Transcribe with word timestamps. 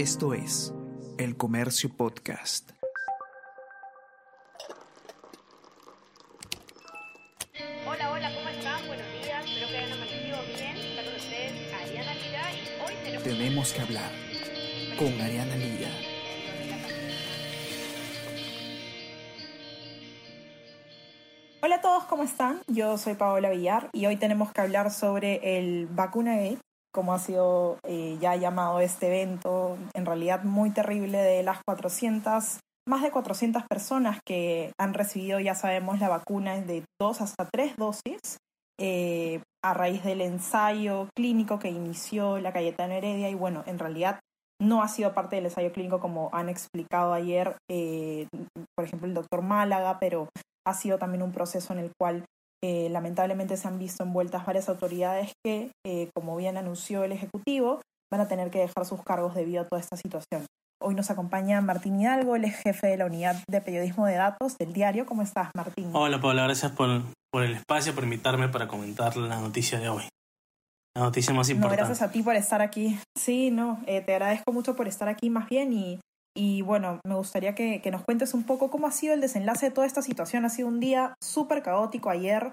Esto 0.00 0.32
es 0.32 0.72
El 1.18 1.36
Comercio 1.36 1.94
Podcast. 1.94 2.70
Hola, 7.86 8.10
hola, 8.10 8.34
¿cómo 8.34 8.48
están? 8.48 8.86
Buenos 8.86 9.04
días, 9.22 9.44
espero 9.44 9.68
que 9.68 9.76
hayan 9.76 9.92
amanecido 9.92 10.38
bien. 10.56 10.76
Está 10.78 11.04
con 11.04 11.14
ustedes 11.16 11.74
Ariana 11.74 12.14
Lira 12.14 12.50
y 12.50 12.82
hoy 12.82 12.94
tenemos... 13.04 13.24
Tenemos 13.24 13.72
que 13.74 13.80
hablar 13.82 14.10
con 14.98 15.20
Ariana 15.20 15.56
Lira. 15.56 15.90
Hola 21.62 21.74
a 21.74 21.80
todos, 21.82 22.04
¿cómo 22.04 22.22
están? 22.22 22.62
Yo 22.68 22.96
soy 22.96 23.16
Paola 23.16 23.50
Villar 23.50 23.90
y 23.92 24.06
hoy 24.06 24.16
tenemos 24.16 24.50
que 24.50 24.62
hablar 24.62 24.92
sobre 24.92 25.58
el 25.58 25.88
Vacuna 25.88 26.36
Gate, 26.36 26.60
como 26.90 27.12
ha 27.12 27.18
sido 27.18 27.78
eh, 27.84 28.16
ya 28.18 28.34
llamado 28.36 28.80
este 28.80 29.08
evento, 29.08 29.59
en 29.59 29.59
realidad 30.10 30.42
muy 30.42 30.70
terrible 30.70 31.18
de 31.18 31.44
las 31.44 31.60
400, 31.64 32.58
más 32.88 33.02
de 33.02 33.12
400 33.12 33.62
personas 33.70 34.18
que 34.26 34.72
han 34.78 34.92
recibido, 34.92 35.38
ya 35.38 35.54
sabemos, 35.54 36.00
la 36.00 36.08
vacuna 36.08 36.60
de 36.60 36.82
dos 37.00 37.20
hasta 37.20 37.48
tres 37.48 37.76
dosis, 37.76 38.38
eh, 38.80 39.40
a 39.64 39.72
raíz 39.72 40.02
del 40.02 40.20
ensayo 40.20 41.08
clínico 41.14 41.60
que 41.60 41.68
inició 41.68 42.38
la 42.40 42.52
Cayetana 42.52 42.96
Heredia. 42.96 43.30
Y 43.30 43.34
bueno, 43.34 43.62
en 43.66 43.78
realidad 43.78 44.18
no 44.60 44.82
ha 44.82 44.88
sido 44.88 45.14
parte 45.14 45.36
del 45.36 45.44
ensayo 45.44 45.70
clínico 45.70 46.00
como 46.00 46.28
han 46.32 46.48
explicado 46.48 47.12
ayer, 47.12 47.56
eh, 47.70 48.26
por 48.74 48.84
ejemplo, 48.84 49.06
el 49.06 49.14
doctor 49.14 49.42
Málaga, 49.42 49.98
pero 50.00 50.28
ha 50.66 50.74
sido 50.74 50.98
también 50.98 51.22
un 51.22 51.32
proceso 51.32 51.72
en 51.72 51.78
el 51.78 51.92
cual 51.96 52.24
eh, 52.64 52.88
lamentablemente 52.90 53.56
se 53.56 53.68
han 53.68 53.78
visto 53.78 54.02
envueltas 54.02 54.44
varias 54.44 54.68
autoridades 54.68 55.32
que, 55.44 55.70
como 56.14 56.36
bien 56.36 56.56
anunció 56.56 57.04
el 57.04 57.12
Ejecutivo, 57.12 57.80
van 58.10 58.20
a 58.20 58.28
tener 58.28 58.50
que 58.50 58.58
dejar 58.58 58.84
sus 58.84 59.02
cargos 59.02 59.34
debido 59.34 59.62
a 59.62 59.66
toda 59.68 59.80
esta 59.80 59.96
situación. 59.96 60.44
Hoy 60.82 60.94
nos 60.94 61.10
acompaña 61.10 61.60
Martín 61.60 62.00
Hidalgo, 62.00 62.36
el 62.36 62.50
jefe 62.50 62.86
de 62.88 62.96
la 62.96 63.06
unidad 63.06 63.36
de 63.48 63.60
periodismo 63.60 64.06
de 64.06 64.14
datos 64.14 64.56
del 64.58 64.72
diario. 64.72 65.04
¿Cómo 65.06 65.22
estás, 65.22 65.50
Martín? 65.54 65.90
Hola, 65.92 66.20
Paula, 66.20 66.44
gracias 66.44 66.72
por, 66.72 67.02
por 67.30 67.42
el 67.44 67.54
espacio, 67.54 67.94
por 67.94 68.04
invitarme 68.04 68.48
para 68.48 68.66
comentar 68.66 69.16
la 69.16 69.38
noticia 69.40 69.78
de 69.78 69.88
hoy. 69.90 70.04
La 70.96 71.02
noticia 71.04 71.32
más 71.34 71.48
No, 71.48 71.54
importante. 71.54 71.82
gracias 71.84 72.02
a 72.02 72.10
ti 72.10 72.22
por 72.22 72.34
estar 72.34 72.62
aquí. 72.62 72.98
Sí, 73.16 73.50
no, 73.50 73.80
eh, 73.86 74.00
te 74.00 74.14
agradezco 74.14 74.52
mucho 74.52 74.74
por 74.74 74.88
estar 74.88 75.08
aquí 75.08 75.28
más 75.30 75.48
bien 75.48 75.72
y, 75.72 76.00
y 76.34 76.62
bueno, 76.62 76.98
me 77.06 77.14
gustaría 77.14 77.54
que, 77.54 77.80
que 77.82 77.90
nos 77.90 78.02
cuentes 78.02 78.32
un 78.34 78.42
poco 78.44 78.70
cómo 78.70 78.86
ha 78.86 78.90
sido 78.92 79.12
el 79.14 79.20
desenlace 79.20 79.66
de 79.66 79.72
toda 79.72 79.86
esta 79.86 80.02
situación. 80.02 80.44
Ha 80.46 80.48
sido 80.50 80.66
un 80.66 80.80
día 80.80 81.14
súper 81.22 81.62
caótico 81.62 82.08
ayer, 82.10 82.50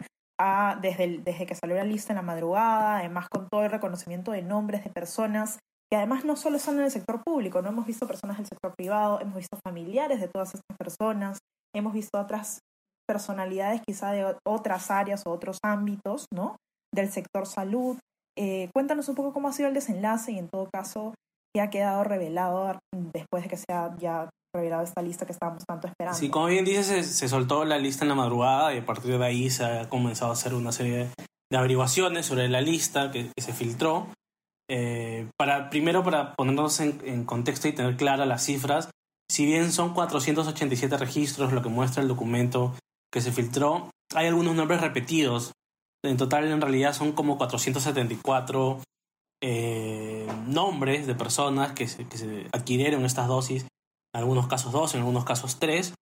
desde, 0.82 1.20
desde 1.20 1.46
que 1.46 1.56
salió 1.56 1.76
la 1.76 1.84
lista 1.84 2.14
en 2.14 2.18
la 2.18 2.22
madrugada, 2.22 3.00
además 3.00 3.28
con 3.30 3.48
todo 3.50 3.64
el 3.64 3.72
reconocimiento 3.72 4.32
de 4.32 4.42
nombres 4.42 4.84
de 4.84 4.90
personas 4.90 5.60
que 5.90 5.98
además 5.98 6.26
no 6.26 6.36
solo 6.36 6.58
están 6.58 6.78
en 6.78 6.86
el 6.86 6.92
sector 6.92 7.24
público, 7.24 7.62
no 7.62 7.70
hemos 7.70 7.86
visto 7.86 8.08
personas 8.08 8.38
del 8.38 8.46
sector 8.46 8.74
privado, 8.76 9.22
hemos 9.22 9.36
visto 9.36 9.58
familiares 9.66 10.20
de 10.20 10.28
todas 10.28 10.54
estas 10.54 10.78
personas, 10.78 11.40
hemos 11.74 11.94
visto 11.94 12.20
otras 12.20 12.60
personalidades 13.08 13.82
quizá 13.88 14.12
de 14.12 14.36
otras 14.46 14.92
áreas 14.92 15.24
o 15.26 15.32
otros 15.32 15.60
ámbitos, 15.64 16.26
¿no? 16.34 16.58
Del 16.94 17.10
sector 17.10 17.46
salud. 17.46 17.98
Eh, 18.38 18.70
cuéntanos 18.74 19.08
un 19.08 19.16
poco 19.16 19.32
cómo 19.32 19.48
ha 19.48 19.54
sido 19.54 19.70
el 19.70 19.74
desenlace 19.74 20.34
y 20.34 20.40
en 20.40 20.50
todo 20.50 20.70
caso 20.72 21.14
qué 21.56 21.62
ha 21.62 21.70
quedado 21.70 22.04
revelado 22.04 22.80
después 23.14 23.44
de 23.44 23.50
que 23.50 23.58
se 23.58 23.72
ha 23.72 23.96
ya 23.98 24.30
revelado 24.58 24.84
esta 24.84 25.02
lista 25.02 25.26
que 25.26 25.32
estábamos 25.32 25.64
tanto 25.66 25.88
esperando. 25.88 26.18
Sí, 26.18 26.30
como 26.30 26.48
bien 26.48 26.66
dices, 26.66 26.86
se, 26.88 27.04
se 27.04 27.30
soltó 27.30 27.64
la 27.66 27.78
lista 27.78 28.04
en 28.04 28.10
la 28.10 28.16
madrugada 28.16 28.74
y 28.74 28.80
a 28.80 28.86
partir 28.86 29.18
de 29.18 29.26
ahí 29.26 29.50
se 29.50 29.64
ha 29.64 29.90
comenzado 29.90 30.32
a 30.32 30.34
hacer 30.34 30.54
una 30.54 30.72
serie 30.72 31.10
de 31.50 31.58
averiguaciones 31.58 32.26
sobre 32.26 32.50
la 32.50 32.62
lista 32.62 33.12
que, 33.12 33.32
que 33.36 33.42
se 33.42 33.54
filtró. 33.54 34.08
Eh, 34.70 35.30
para, 35.38 35.70
primero, 35.70 36.04
para 36.04 36.36
ponernos 36.36 36.80
en, 36.80 37.00
en 37.06 37.24
contexto 37.24 37.68
y 37.68 37.74
tener 37.74 37.96
claras 37.96 38.28
las 38.28 38.44
cifras, 38.44 38.90
si 39.30 39.46
bien 39.46 39.72
son 39.72 39.94
487 39.94 40.98
registros 40.98 41.54
lo 41.54 41.62
que 41.62 41.70
muestra 41.70 42.02
el 42.02 42.08
documento 42.08 42.74
que 43.12 43.22
se 43.22 43.32
filtró, 43.32 43.90
hay 44.14 44.28
algunos 44.28 44.56
nombres 44.56 44.82
repetidos. 44.82 45.54
En 46.04 46.18
total, 46.18 46.46
en 46.46 46.62
realidad, 46.62 46.94
son 46.94 47.12
como 47.12 47.38
474 47.38 48.82
eh, 49.42 50.28
nombres 50.48 51.08
de 51.08 51.16
personas 51.16 51.74
que 51.74 51.88
se, 51.88 52.06
que 52.08 52.18
se 52.18 52.48
adquirieron 52.52 53.06
estas 53.06 53.28
dosis 53.28 53.66
en 54.18 54.24
algunos 54.24 54.48
casos 54.48 54.72
dos, 54.72 54.94
en 54.94 55.02
algunos 55.02 55.26
casos 55.26 55.58
tres. 55.60 55.94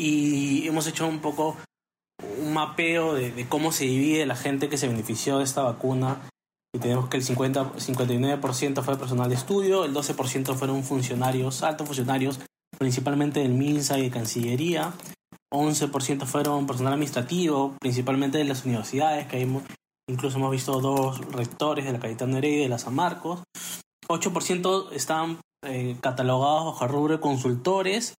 Y 0.00 0.66
hemos 0.66 0.86
hecho 0.86 1.06
un 1.06 1.20
poco 1.20 1.56
un 2.40 2.54
mapeo 2.54 3.14
de, 3.14 3.32
de 3.32 3.48
cómo 3.48 3.70
se 3.70 3.84
divide 3.84 4.24
la 4.26 4.36
gente 4.36 4.68
que 4.68 4.78
se 4.78 4.88
benefició 4.88 5.38
de 5.38 5.44
esta 5.44 5.62
vacuna. 5.62 6.28
Y 6.74 6.78
tenemos 6.78 7.08
que 7.08 7.18
el 7.18 7.22
50, 7.22 7.74
59% 7.74 8.82
fue 8.82 8.98
personal 8.98 9.28
de 9.28 9.34
estudio, 9.34 9.84
el 9.84 9.94
12% 9.94 10.54
fueron 10.54 10.84
funcionarios, 10.84 11.62
altos 11.62 11.86
funcionarios, 11.86 12.40
principalmente 12.78 13.40
del 13.40 13.54
MINSA 13.54 13.98
y 13.98 14.02
de 14.02 14.10
Cancillería. 14.10 14.92
11% 15.52 16.26
fueron 16.26 16.66
personal 16.66 16.92
administrativo, 16.92 17.74
principalmente 17.80 18.38
de 18.38 18.44
las 18.44 18.64
universidades, 18.64 19.26
que 19.26 19.36
hay, 19.36 19.62
incluso 20.08 20.36
hemos 20.36 20.50
visto 20.50 20.80
dos 20.80 21.20
rectores 21.32 21.86
de 21.86 21.92
la 21.92 22.00
Cayetana 22.00 22.38
Heredia 22.38 22.58
y 22.58 22.62
de 22.62 22.68
la 22.68 22.78
San 22.78 22.94
Marcos. 22.94 23.42
8% 24.08 24.92
estaban 24.92 25.38
eh, 25.64 25.96
catalogados 26.00 26.66
bajo 26.66 26.84
el 26.84 26.90
rubro 26.90 27.20
consultores. 27.20 28.14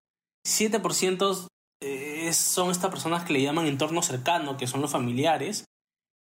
7% 0.47 1.47
eh, 1.81 2.32
son 2.32 2.71
estas 2.71 2.91
personas 2.91 3.25
que 3.25 3.32
le 3.32 3.43
llaman 3.43 3.66
entorno 3.66 4.03
cercano, 4.03 4.56
que 4.56 4.66
son 4.66 4.81
los 4.81 4.91
familiares. 4.91 5.65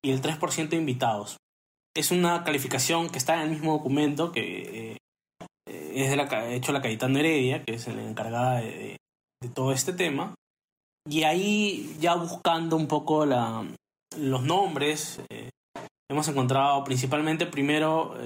Y 0.03 0.10
el 0.10 0.20
3% 0.20 0.74
invitados. 0.74 1.38
Es 1.97 2.10
una 2.10 2.44
calificación 2.44 3.08
que 3.08 3.19
está 3.19 3.34
en 3.36 3.42
el 3.42 3.50
mismo 3.50 3.72
documento 3.72 4.32
que 4.32 4.92
eh, 4.92 4.98
es 5.66 6.10
de 6.10 6.16
la, 6.16 6.50
hecho 6.50 6.72
la 6.72 6.82
Cayetana 6.82 7.20
Heredia, 7.20 7.62
que 7.64 7.74
es 7.74 7.86
la 7.86 8.03
encargada 8.03 8.60
de, 8.60 8.98
todo 9.54 9.72
este 9.72 9.92
tema. 9.92 10.34
Y 11.08 11.22
ahí 11.22 11.97
ya 12.00 12.14
buscando 12.14 12.76
un 12.76 12.88
poco 12.88 13.24
la, 13.24 13.64
los 14.16 14.42
nombres, 14.42 15.20
eh, 15.30 15.50
hemos 16.10 16.28
encontrado 16.28 16.82
principalmente 16.82 17.47
primero 17.47 18.16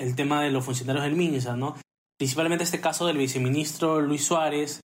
el 0.00 0.16
tema 0.16 0.42
de 0.42 0.50
los 0.50 0.64
funcionarios 0.64 1.04
del 1.04 1.16
MINSA, 1.16 1.56
¿no? 1.56 1.76
Principalmente 2.18 2.64
este 2.64 2.80
caso 2.80 3.06
del 3.06 3.16
viceministro 3.16 4.00
Luis 4.00 4.24
Suárez 4.24 4.80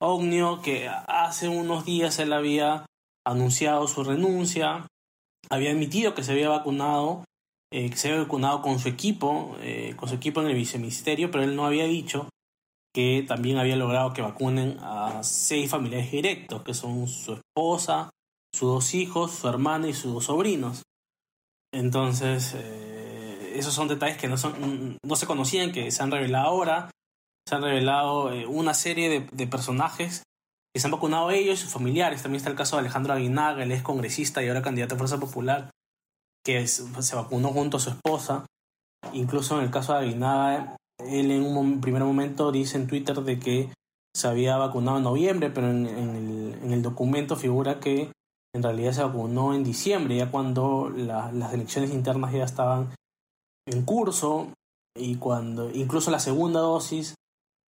Ognio, 0.00 0.60
que 0.60 0.88
hace 0.88 1.48
unos 1.48 1.84
días 1.84 2.18
él 2.18 2.32
había 2.32 2.84
anunciado 3.26 3.88
su 3.88 4.04
renuncia, 4.04 4.86
había 5.48 5.70
admitido 5.70 6.14
que 6.14 6.22
se 6.22 6.32
había 6.32 6.50
vacunado, 6.50 7.24
eh, 7.72 7.88
que 7.90 7.96
se 7.96 8.08
había 8.08 8.22
vacunado 8.22 8.60
con 8.60 8.78
su 8.78 8.88
equipo, 8.88 9.56
eh, 9.60 9.94
con 9.96 10.08
su 10.08 10.16
equipo 10.16 10.42
en 10.42 10.48
el 10.48 10.54
viceministerio, 10.54 11.30
pero 11.30 11.44
él 11.44 11.56
no 11.56 11.64
había 11.64 11.84
dicho 11.84 12.28
que 12.94 13.24
también 13.26 13.58
había 13.58 13.76
logrado 13.76 14.12
que 14.12 14.22
vacunen 14.22 14.78
a 14.80 15.22
seis 15.24 15.70
familiares 15.70 16.12
directos, 16.12 16.62
que 16.62 16.74
son 16.74 17.08
su 17.08 17.34
esposa, 17.34 18.10
sus 18.54 18.68
dos 18.68 18.94
hijos, 18.94 19.32
su 19.32 19.48
hermana 19.48 19.88
y 19.88 19.94
sus 19.94 20.12
dos 20.12 20.24
sobrinos. 20.26 20.82
Entonces, 21.72 22.54
eh, 22.54 22.93
esos 23.58 23.74
son 23.74 23.88
detalles 23.88 24.16
que 24.18 24.28
no, 24.28 24.36
son, 24.36 24.98
no 25.04 25.16
se 25.16 25.26
conocían, 25.26 25.72
que 25.72 25.90
se 25.90 26.02
han 26.02 26.10
revelado 26.10 26.46
ahora. 26.48 26.90
Se 27.48 27.54
han 27.54 27.62
revelado 27.62 28.32
eh, 28.32 28.46
una 28.46 28.72
serie 28.74 29.26
de, 29.30 29.46
personajes 29.46 30.22
que 30.74 30.80
se 30.80 30.86
han 30.86 30.92
vacunado 30.92 31.30
ellos 31.30 31.58
y 31.58 31.62
sus 31.62 31.72
familiares. 31.72 32.22
También 32.22 32.38
está 32.38 32.50
el 32.50 32.56
caso 32.56 32.76
de 32.76 32.80
Alejandro 32.80 33.12
Aguinaga, 33.12 33.62
él 33.62 33.70
es 33.72 33.82
congresista 33.82 34.42
y 34.42 34.48
ahora 34.48 34.62
candidato 34.62 34.94
a 34.94 34.98
Fuerza 34.98 35.20
Popular, 35.20 35.70
que 36.44 36.58
es- 36.60 36.84
se 37.00 37.16
vacunó 37.16 37.48
junto 37.48 37.76
a 37.76 37.80
su 37.80 37.90
esposa. 37.90 38.46
Incluso 39.12 39.58
en 39.58 39.64
el 39.64 39.70
caso 39.70 39.92
de 39.92 40.00
Aguinaga, 40.00 40.76
él 40.98 41.30
en 41.30 41.42
un 41.44 41.80
primer 41.80 42.02
momento 42.02 42.50
dice 42.50 42.76
en 42.78 42.86
Twitter 42.86 43.20
de 43.20 43.38
que 43.38 43.68
se 44.16 44.28
había 44.28 44.56
vacunado 44.56 44.96
en 44.98 45.04
noviembre, 45.04 45.50
pero 45.50 45.68
en, 45.70 45.86
en 45.86 46.16
el, 46.16 46.58
en 46.64 46.72
el 46.72 46.82
documento 46.82 47.36
figura 47.36 47.78
que 47.80 48.10
en 48.54 48.62
realidad 48.62 48.92
se 48.92 49.02
vacunó 49.02 49.52
en 49.54 49.64
diciembre, 49.64 50.16
ya 50.16 50.30
cuando 50.30 50.88
la- 50.96 51.30
las 51.32 51.52
elecciones 51.52 51.92
internas 51.92 52.32
ya 52.32 52.44
estaban 52.44 52.94
en 53.66 53.84
curso 53.84 54.48
y 54.96 55.16
cuando 55.16 55.70
incluso 55.70 56.10
la 56.10 56.18
segunda 56.18 56.60
dosis 56.60 57.14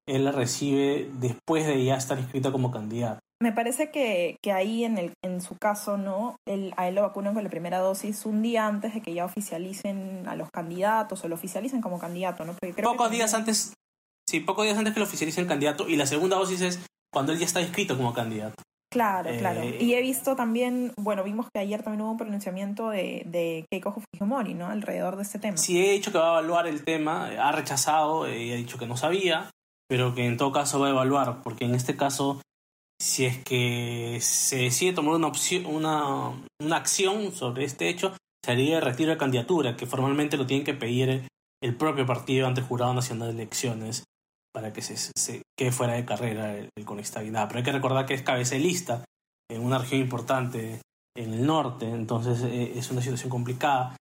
él 0.09 0.25
la 0.25 0.33
recibe 0.33 1.11
después 1.15 1.67
de 1.67 1.85
ya 1.85 1.97
estar 1.97 2.19
inscrito 2.19 2.53
como 2.53 2.71
candidato. 2.71 3.19
Me 3.43 3.53
parece 3.53 3.91
que, 3.91 4.37
que 4.43 4.53
ahí 4.53 4.85
en, 4.85 4.97
el, 4.97 5.13
en 5.23 5.43
su 5.43 5.57
caso, 5.57 5.99
¿no? 5.99 6.37
Él, 6.47 6.73
a 6.79 6.89
él 6.89 6.95
lo 6.95 7.03
vacunan 7.03 7.35
con 7.35 7.45
la 7.45 7.51
primera 7.51 7.81
dosis 7.81 8.25
un 8.25 8.41
día 8.41 8.67
antes 8.67 8.95
de 8.95 9.03
que 9.03 9.13
ya 9.13 9.27
oficialicen 9.27 10.27
a 10.27 10.37
los 10.37 10.49
candidatos 10.51 11.23
o 11.23 11.29
lo 11.29 11.35
oficialicen 11.35 11.83
como 11.83 11.99
candidato, 11.99 12.45
¿no? 12.45 12.53
Porque 12.53 12.73
creo 12.73 12.93
que 12.93 12.97
Pocos 12.97 13.11
días 13.11 13.35
antes, 13.35 13.75
sí, 14.27 14.41
pocos 14.41 14.65
días 14.65 14.79
antes 14.79 14.95
que 14.95 15.01
lo 15.01 15.07
oficialice 15.07 15.41
el 15.41 15.47
candidato 15.47 15.87
y 15.87 15.97
la 15.97 16.07
segunda 16.07 16.37
dosis 16.37 16.63
es 16.63 16.81
cuando 17.13 17.33
él 17.33 17.39
ya 17.39 17.45
está 17.45 17.61
inscrito 17.61 17.97
como 17.97 18.15
candidato. 18.15 18.63
Claro, 18.93 19.31
Eh, 19.31 19.39
claro. 19.39 19.63
Y 19.65 19.95
he 19.95 20.01
visto 20.01 20.37
también, 20.37 20.93
bueno, 20.97 21.25
vimos 21.25 21.49
que 21.53 21.61
ayer 21.61 21.83
también 21.83 22.03
hubo 22.03 22.13
un 22.13 22.17
pronunciamiento 22.17 22.91
de, 22.91 23.25
de 23.27 23.67
Keiko 23.71 23.93
Fujimori, 23.93 24.55
¿no? 24.55 24.67
Alrededor 24.69 25.17
de 25.17 25.23
este 25.23 25.39
tema. 25.39 25.57
Sí 25.57 25.85
he 25.85 25.93
dicho 25.93 26.13
que 26.13 26.19
va 26.19 26.29
a 26.29 26.39
evaluar 26.39 26.67
el 26.67 26.85
tema, 26.85 27.33
eh, 27.33 27.39
ha 27.39 27.53
rechazado 27.53 28.27
eh, 28.27 28.43
y 28.43 28.53
ha 28.53 28.57
dicho 28.57 28.79
que 28.79 28.87
no 28.87 28.97
sabía, 28.97 29.51
pero 29.89 30.15
que 30.15 30.25
en 30.27 30.37
todo 30.37 30.53
caso 30.53 30.81
va 30.81 30.87
a 30.87 30.91
evaluar, 30.91 31.43
porque 31.43 31.65
en 31.65 31.75
este 31.75 31.97
caso, 31.97 32.41
si 33.01 33.25
es 33.27 33.43
que 33.43 34.19
se 34.21 34.57
decide 34.59 34.93
tomar 34.93 35.15
una, 35.15 35.27
opción, 35.27 35.67
una, 35.67 36.31
una 36.61 36.77
acción 36.77 37.33
sobre 37.33 37.65
este 37.65 37.89
hecho, 37.89 38.15
sería 38.45 38.77
el 38.77 38.85
retiro 38.85 39.11
de 39.11 39.19
candidatura, 39.19 39.77
que 39.77 39.87
formalmente 39.87 40.37
lo 40.37 40.47
tiene 40.47 40.65
que 40.65 40.75
pedir 40.75 41.27
el 41.63 41.77
propio 41.77 42.07
partido 42.07 42.47
ante 42.47 42.61
el 42.61 42.67
Jurado 42.67 42.95
Nacional 42.95 43.29
de 43.29 43.43
Elecciones 43.43 44.05
para 44.53 44.73
que 44.73 44.83
se, 44.83 44.97
se 44.97 45.43
quede 45.59 45.73
fuera 45.73 45.95
de 45.95 46.05
carrera 46.05 46.57
el, 46.57 46.71
el. 46.77 46.85
Pero 46.85 47.59
hay 47.59 47.65
que 47.65 47.73
recordar 47.73 48.07
que 48.07 48.15
es 48.15 48.23
cabeza 48.23 48.57
en 49.49 49.63
una 49.63 49.79
región 49.79 50.01
importante 50.01 50.81
en 51.17 51.33
el 51.33 51.47
norte, 51.47 51.87
entonces 51.87 52.43
eh, 52.43 52.73
es 52.77 52.91
una 52.91 53.01
situación 53.01 53.31
complicada. 53.31 53.97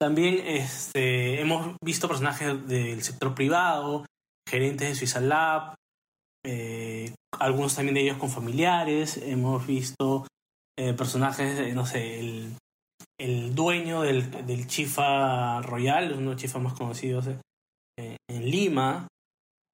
También 0.00 0.40
este, 0.44 1.40
hemos 1.40 1.76
visto 1.82 2.08
personajes 2.08 2.66
del 2.66 3.02
sector 3.02 3.34
privado, 3.34 4.04
gerentes 4.48 4.88
de 4.88 4.94
Suiza 4.94 5.20
Lab, 5.20 5.74
eh, 6.44 7.14
algunos 7.38 7.74
también 7.74 7.94
de 7.94 8.02
ellos 8.02 8.18
con 8.18 8.30
familiares, 8.30 9.16
hemos 9.16 9.66
visto 9.66 10.26
eh, 10.78 10.92
personajes, 10.92 11.74
no 11.74 11.86
sé, 11.86 12.20
el, 12.20 12.56
el 13.18 13.54
dueño 13.54 14.02
del, 14.02 14.30
del, 14.46 14.66
Chifa 14.66 15.62
Royal, 15.62 16.12
uno 16.12 16.20
de 16.20 16.26
los 16.26 16.36
chifas 16.36 16.62
más 16.62 16.74
conocidos 16.74 17.28
en 17.98 18.50
Lima, 18.50 19.08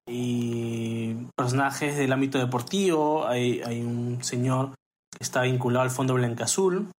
y 0.07 1.13
personajes 1.35 1.97
del 1.97 2.11
ámbito 2.11 2.37
deportivo, 2.37 3.27
hay, 3.27 3.61
hay 3.61 3.81
un 3.81 4.23
señor 4.23 4.73
está 5.19 5.41
vinculado 5.43 5.83
al 5.83 5.91
Fondo 5.91 6.13
Blanca 6.13 6.45
Azul, 6.45 6.91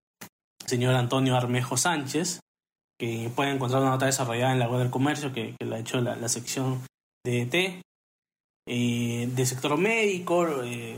el 0.62 0.68
señor 0.68 0.94
Antonio 0.94 1.36
Armejo 1.36 1.76
Sánchez, 1.76 2.40
que 2.98 3.30
pueden 3.34 3.56
encontrar 3.56 3.82
una 3.82 3.90
nota 3.90 4.06
desarrollada 4.06 4.52
en 4.52 4.58
la 4.58 4.68
web 4.68 4.80
del 4.80 4.90
comercio 4.90 5.32
que, 5.32 5.54
que 5.58 5.66
la 5.66 5.76
ha 5.76 5.80
hecho 5.80 6.00
la, 6.00 6.28
sección 6.28 6.80
de 7.24 7.42
ET, 7.42 7.82
eh, 8.68 9.46
sector 9.46 9.76
médico. 9.76 10.62
Eh, 10.62 10.96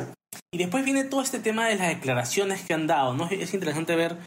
y 0.52 0.58
después 0.58 0.84
viene 0.84 1.04
todo 1.04 1.22
este 1.22 1.40
tema 1.40 1.66
de 1.66 1.76
las 1.76 1.88
declaraciones 1.88 2.62
que 2.62 2.74
han 2.74 2.86
dado. 2.86 3.14
¿no? 3.14 3.28
Es 3.28 3.54
interesante 3.54 3.96
ver 3.96 4.18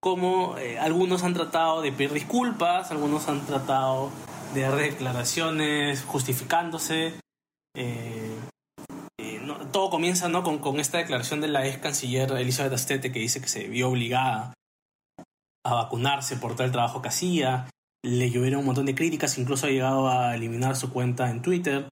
cómo 0.00 0.56
eh, 0.58 0.78
algunos 0.78 1.22
han 1.22 1.34
tratado 1.34 1.82
de 1.82 1.92
pedir 1.92 2.12
disculpas, 2.12 2.90
algunos 2.90 3.28
han 3.28 3.44
tratado 3.46 4.10
de 4.54 4.60
dar 4.62 4.76
declaraciones 4.76 6.02
justificándose. 6.04 7.14
Eh, 7.76 8.38
todo 9.72 9.90
comienza 9.90 10.28
¿no? 10.28 10.42
con, 10.42 10.58
con, 10.58 10.80
esta 10.80 10.98
declaración 10.98 11.40
de 11.40 11.48
la 11.48 11.66
ex 11.66 11.78
canciller 11.78 12.32
Elizabeth 12.32 12.72
Astete 12.72 13.12
que 13.12 13.20
dice 13.20 13.40
que 13.40 13.48
se 13.48 13.68
vio 13.68 13.88
obligada 13.88 14.54
a 15.64 15.74
vacunarse 15.74 16.36
por 16.36 16.54
todo 16.54 16.64
el 16.64 16.72
trabajo 16.72 17.02
que 17.02 17.08
hacía. 17.08 17.68
Le 18.02 18.30
llovieron 18.30 18.60
un 18.60 18.66
montón 18.66 18.86
de 18.86 18.94
críticas, 18.94 19.38
incluso 19.38 19.66
ha 19.66 19.70
llegado 19.70 20.08
a 20.08 20.34
eliminar 20.34 20.74
su 20.76 20.92
cuenta 20.92 21.30
en 21.30 21.42
Twitter. 21.42 21.88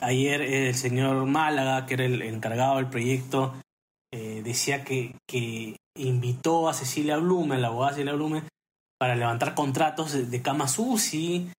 Ayer 0.00 0.40
el 0.42 0.74
señor 0.74 1.26
Málaga, 1.26 1.86
que 1.86 1.94
era 1.94 2.04
el 2.04 2.22
encargado 2.22 2.76
del 2.76 2.88
proyecto, 2.88 3.54
eh, 4.12 4.42
decía 4.42 4.84
que, 4.84 5.14
que 5.26 5.76
invitó 5.96 6.68
a 6.68 6.74
Cecilia 6.74 7.18
Blume, 7.18 7.58
la 7.58 7.68
abogada 7.68 7.92
Cecilia 7.92 8.14
Blume, 8.14 8.42
para 8.98 9.14
levantar 9.14 9.54
contratos 9.54 10.12
de, 10.12 10.26
de 10.26 10.42
cama 10.42 10.68
SUSI. 10.68 11.50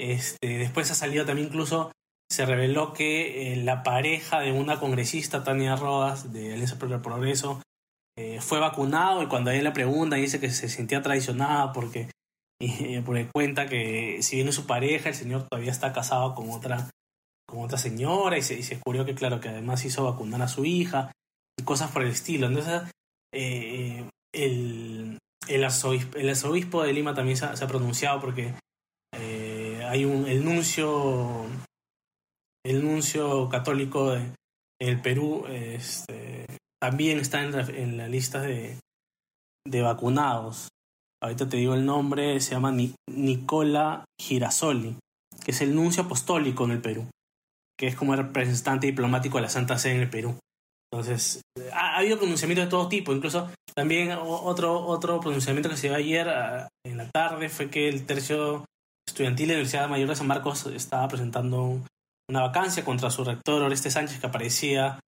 Este, 0.00 0.58
después 0.58 0.90
ha 0.90 0.94
salido 0.94 1.26
también 1.26 1.48
incluso 1.48 1.92
se 2.30 2.46
reveló 2.46 2.92
que 2.92 3.52
eh, 3.52 3.56
la 3.56 3.82
pareja 3.82 4.40
de 4.40 4.52
una 4.52 4.78
congresista, 4.80 5.44
Tania 5.44 5.76
Rodas, 5.76 6.32
de 6.32 6.52
Alianza 6.52 6.78
por 6.78 6.90
el 6.90 7.00
Progreso, 7.00 7.60
eh, 8.16 8.40
fue 8.40 8.60
vacunado 8.60 9.22
y 9.22 9.26
cuando 9.26 9.50
ella 9.50 9.62
le 9.62 9.72
pregunta 9.72 10.16
dice 10.16 10.40
que 10.40 10.50
se 10.50 10.68
sentía 10.68 11.02
traicionada 11.02 11.72
porque, 11.72 12.08
porque 13.04 13.28
cuenta 13.32 13.66
que 13.66 14.22
si 14.22 14.36
viene 14.36 14.52
su 14.52 14.66
pareja, 14.66 15.08
el 15.08 15.14
señor 15.14 15.46
todavía 15.48 15.72
está 15.72 15.92
casado 15.92 16.34
con 16.34 16.50
otra, 16.50 16.90
con 17.46 17.64
otra 17.64 17.78
señora 17.78 18.38
y 18.38 18.42
se, 18.42 18.54
y 18.54 18.62
descubrió 18.62 19.04
que 19.04 19.14
claro, 19.14 19.40
que 19.40 19.48
además 19.48 19.84
hizo 19.84 20.04
vacunar 20.04 20.40
a 20.42 20.48
su 20.48 20.64
hija 20.64 21.12
y 21.58 21.64
cosas 21.64 21.90
por 21.90 22.02
el 22.02 22.10
estilo. 22.10 22.46
Entonces, 22.46 22.82
eh, 23.34 24.08
el, 24.32 25.18
el, 25.48 25.64
arzobispo, 25.64 26.16
el, 26.16 26.28
arzobispo, 26.28 26.82
de 26.82 26.92
Lima 26.92 27.14
también 27.14 27.36
se 27.36 27.44
ha, 27.46 27.66
pronunciado 27.66 28.20
porque 28.20 28.54
hay 29.90 30.04
un, 30.04 30.26
el 30.28 30.44
nuncio 30.44 31.46
el 32.64 32.84
nuncio 32.84 33.48
católico 33.48 34.12
de 34.12 34.32
el 34.80 35.02
Perú 35.02 35.44
este, 35.48 36.46
también 36.80 37.18
está 37.18 37.42
en 37.42 37.52
la, 37.52 37.62
en 37.62 37.96
la 37.96 38.08
lista 38.08 38.40
de, 38.40 38.78
de, 39.66 39.82
vacunados. 39.82 40.68
Ahorita 41.22 41.48
te 41.48 41.56
digo 41.56 41.74
el 41.74 41.84
nombre, 41.84 42.40
se 42.40 42.52
llama 42.52 42.74
Nicola 43.10 44.04
Girasoli, 44.18 44.96
que 45.44 45.50
es 45.50 45.60
el 45.60 45.74
nuncio 45.74 46.04
apostólico 46.04 46.64
en 46.64 46.70
el 46.70 46.80
Perú, 46.80 47.06
que 47.78 47.88
es 47.88 47.96
como 47.96 48.14
el 48.14 48.20
representante 48.20 48.86
diplomático 48.86 49.38
de 49.38 49.42
la 49.42 49.50
Santa 49.50 49.76
Sede 49.76 49.96
en 49.96 50.00
el 50.02 50.10
Perú. 50.10 50.38
Entonces, 50.92 51.42
ha, 51.72 51.98
habido 51.98 52.18
pronunciamientos 52.18 52.66
de 52.66 52.70
todo 52.70 52.88
tipo, 52.88 53.12
incluso 53.12 53.50
también 53.74 54.12
otro, 54.12 54.86
otro 54.86 55.20
pronunciamiento 55.20 55.68
que 55.68 55.76
se 55.76 55.88
dio 55.88 55.96
ayer 55.96 56.26
en 56.86 56.96
la 56.96 57.10
tarde 57.10 57.48
fue 57.48 57.68
que 57.68 57.88
el 57.88 58.06
tercio 58.06 58.64
estudiantil 59.10 59.48
de 59.48 59.54
la 59.54 59.58
Universidad 59.58 59.88
Mayor 59.88 60.08
de 60.08 60.16
San 60.16 60.26
Marcos 60.26 60.66
estaba 60.66 61.08
presentando 61.08 61.80
una 62.28 62.42
vacancia 62.42 62.84
contra 62.84 63.10
su 63.10 63.24
rector 63.24 63.62
Oreste 63.62 63.90
Sánchez 63.90 64.20
que 64.20 64.26
aparecía 64.26 65.00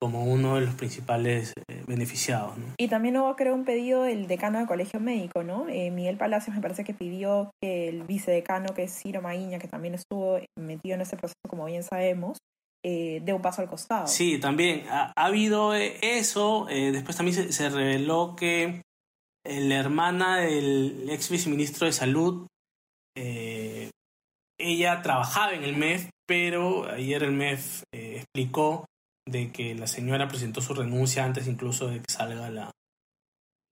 como 0.00 0.24
uno 0.24 0.54
de 0.54 0.60
los 0.62 0.74
principales 0.74 1.52
eh, 1.68 1.82
beneficiados. 1.88 2.54
Y 2.78 2.86
también 2.86 3.16
hubo, 3.16 3.34
creo, 3.34 3.54
un 3.54 3.64
pedido 3.64 4.04
del 4.04 4.28
decano 4.28 4.58
del 4.58 4.68
Colegio 4.68 5.00
Médico, 5.00 5.42
¿no? 5.42 5.68
Eh, 5.68 5.90
Miguel 5.90 6.16
Palacios 6.16 6.54
me 6.54 6.62
parece 6.62 6.84
que 6.84 6.94
pidió 6.94 7.50
que 7.60 7.88
el 7.88 8.04
vicedecano, 8.04 8.74
que 8.74 8.84
es 8.84 8.96
Ciro 8.96 9.22
Maíña, 9.22 9.58
que 9.58 9.66
también 9.66 9.94
estuvo 9.94 10.38
metido 10.56 10.94
en 10.94 11.00
ese 11.00 11.16
proceso, 11.16 11.34
como 11.48 11.64
bien 11.64 11.82
sabemos, 11.82 12.38
eh, 12.84 13.20
dé 13.24 13.32
un 13.32 13.42
paso 13.42 13.60
al 13.60 13.68
costado. 13.68 14.06
Sí, 14.06 14.38
también 14.38 14.84
ha, 14.88 15.12
habido 15.16 15.74
eso. 15.74 16.66
después 16.68 17.16
también 17.16 17.34
se, 17.34 17.52
se, 17.52 17.68
reveló 17.68 18.36
que 18.36 18.82
la 19.44 19.74
hermana 19.74 20.36
del 20.36 21.08
ex 21.10 21.28
viceministro 21.28 21.86
de 21.86 21.92
Salud, 21.92 22.46
ella 24.58 25.02
trabajaba 25.02 25.52
en 25.52 25.64
el 25.64 25.76
MEF, 25.76 26.10
pero 26.26 26.90
ayer 26.90 27.22
el 27.22 27.32
MEF 27.32 27.82
eh, 27.94 28.16
explicó 28.16 28.86
de 29.26 29.52
que 29.52 29.74
la 29.74 29.86
señora 29.86 30.28
presentó 30.28 30.60
su 30.60 30.74
renuncia 30.74 31.24
antes 31.24 31.46
incluso 31.46 31.88
de 31.88 32.00
que 32.00 32.10
salga 32.12 32.50
la, 32.50 32.70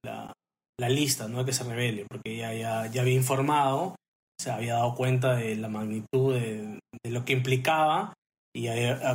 la, 0.05 0.89
lista, 0.89 1.29
no 1.29 1.39
de 1.39 1.47
que 1.47 1.53
se 1.53 1.65
revele, 1.65 2.07
porque 2.09 2.35
ella 2.35 2.55
ya, 2.55 2.87
ya 2.91 3.03
había 3.03 3.15
informado, 3.15 3.97
se 4.41 4.51
había 4.51 4.75
dado 4.75 4.95
cuenta 4.95 5.35
de 5.35 5.57
la 5.57 5.69
magnitud 5.69 6.35
de, 6.35 6.79
lo 7.05 7.25
que 7.25 7.33
implicaba 7.33 8.13
y 8.55 8.69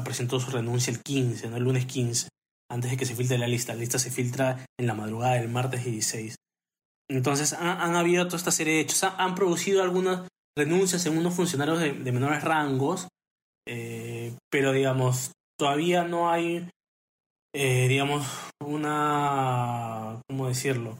presentó 0.04 0.39
su 0.39 0.51
renuncia 0.51 0.92
el 0.92 1.01
15, 1.01 1.50
¿no? 1.50 1.57
el 1.57 1.63
lunes 1.63 1.86
15, 1.86 2.27
antes 2.69 2.92
de 2.92 2.98
que 2.98 3.06
se 3.06 3.16
filtre 3.16 3.38
la 3.38 3.48
lista. 3.48 3.74
La 3.74 3.80
lista 3.80 4.00
se 4.00 4.12
filtra 4.12 4.66
en 4.80 4.88
la 4.88 4.94
madrugada 4.94 5.36
del 5.36 5.50
martes 5.50 5.86
16. 5.86 6.36
Entonces 7.12 7.54
han, 7.54 7.81
han 7.81 7.96
habido 7.96 8.25
toda 8.25 8.38
esta 8.38 8.52
serie 8.52 8.75
de 8.75 8.80
hechos, 8.81 9.04
han, 9.04 9.13
han 9.18 9.36
producido 9.36 9.84
algunas 9.84 10.28
renuncias 10.58 11.06
en 11.06 11.18
unos 11.18 11.34
funcionarios 11.34 11.80
de, 11.80 11.94
de 11.94 12.12
menores 12.12 12.44
rangos, 12.44 13.08
eh, 13.68 14.34
pero 14.50 14.72
digamos, 14.72 15.32
todavía 15.58 16.03
no 16.03 16.32
hay, 16.32 16.68
eh, 17.53 17.88
digamos, 17.88 18.27
una, 18.63 20.22
¿cómo 20.27 20.48
decirlo? 20.48 20.98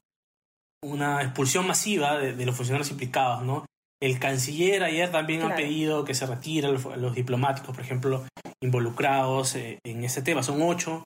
Una 0.84 1.22
expulsión 1.22 1.68
masiva 1.68 2.18
de, 2.18 2.46
los 2.46 2.56
funcionarios 2.56 2.92
implicados, 2.92 3.44
¿no? 3.44 3.66
El 4.02 4.20
canciller 4.20 4.84
ayer 4.84 5.12
también 5.12 5.44
ha 5.44 5.56
pedido 5.56 6.06
que 6.06 6.16
se 6.16 6.26
retiren 6.26 6.74
los, 6.74 7.14
diplomáticos, 7.14 7.76
por 7.76 7.84
ejemplo, 7.84 8.26
involucrados 8.62 9.56
eh, 9.56 9.80
en 9.86 10.04
ese 10.04 10.24
tema. 10.24 10.42
Son 10.42 10.60
ocho 10.62 11.04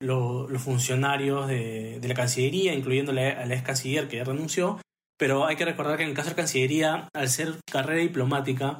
los, 0.00 0.62
funcionarios 0.62 1.48
de, 1.48 2.00
la 2.02 2.14
Cancillería, 2.14 2.74
incluyendo 2.74 3.12
la, 3.12 3.30
a 3.30 3.46
la 3.46 3.54
ex 3.54 3.62
canciller 3.62 4.08
que 4.08 4.16
ya 4.16 4.24
renunció. 4.24 4.80
Pero 5.18 5.46
hay 5.46 5.56
que 5.56 5.64
recordar 5.64 5.96
que 5.96 6.02
en 6.02 6.10
el 6.10 6.14
caso 6.14 6.28
de 6.28 6.32
la 6.32 6.36
Cancillería, 6.36 7.08
al 7.14 7.28
ser 7.28 7.56
carrera 7.70 8.00
diplomática, 8.00 8.78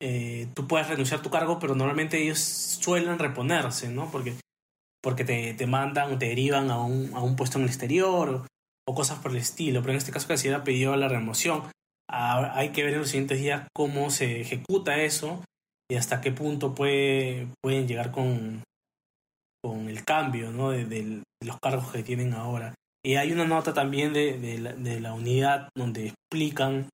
eh, 0.00 0.48
tú 0.54 0.66
puedes 0.66 0.88
renunciar 0.88 1.20
a 1.20 1.22
tu 1.22 1.30
cargo, 1.30 1.58
pero 1.58 1.74
normalmente 1.74 2.22
ellos 2.22 2.38
suelen 2.38 3.18
reponerse, 3.18 3.88
¿no? 3.88 4.10
Porque, 4.10 4.34
porque 5.02 5.24
te, 5.24 5.54
te 5.54 5.66
mandan 5.66 6.12
o 6.12 6.18
te 6.18 6.26
derivan 6.26 6.70
a 6.70 6.82
un, 6.82 7.12
a 7.14 7.20
un 7.20 7.36
puesto 7.36 7.58
en 7.58 7.64
el 7.64 7.70
exterior 7.70 8.46
o, 8.86 8.94
cosas 8.94 9.18
por 9.18 9.32
el 9.32 9.38
estilo. 9.38 9.80
Pero 9.80 9.92
en 9.92 9.98
este 9.98 10.12
caso, 10.12 10.28
Cancillería 10.28 10.64
pidió 10.64 10.96
la 10.96 11.08
remoción. 11.08 11.64
Hay 12.10 12.70
que 12.70 12.84
ver 12.84 12.94
en 12.94 13.00
los 13.00 13.08
siguientes 13.08 13.38
días 13.38 13.68
cómo 13.74 14.08
se 14.08 14.40
ejecuta 14.40 15.02
eso 15.02 15.44
y 15.90 15.96
hasta 15.96 16.22
qué 16.22 16.32
punto 16.32 16.74
puede, 16.74 17.48
pueden 17.60 17.86
llegar 17.86 18.12
con, 18.12 18.62
con 19.62 19.88
el 19.88 20.04
cambio 20.04 20.50
¿no? 20.50 20.70
de, 20.70 20.84
de, 20.84 21.22
los 21.44 21.58
cargos 21.60 21.90
que 21.92 22.02
tienen 22.02 22.34
ahora. 22.34 22.74
Y 23.04 23.16
hay 23.16 23.32
una 23.32 23.44
nota 23.44 23.72
también 23.72 24.12
de, 24.12 24.38
de, 24.38 24.58
la, 24.58 24.72
de 24.72 25.00
la, 25.00 25.12
unidad 25.12 25.68
donde 25.76 26.08
explican 26.08 26.88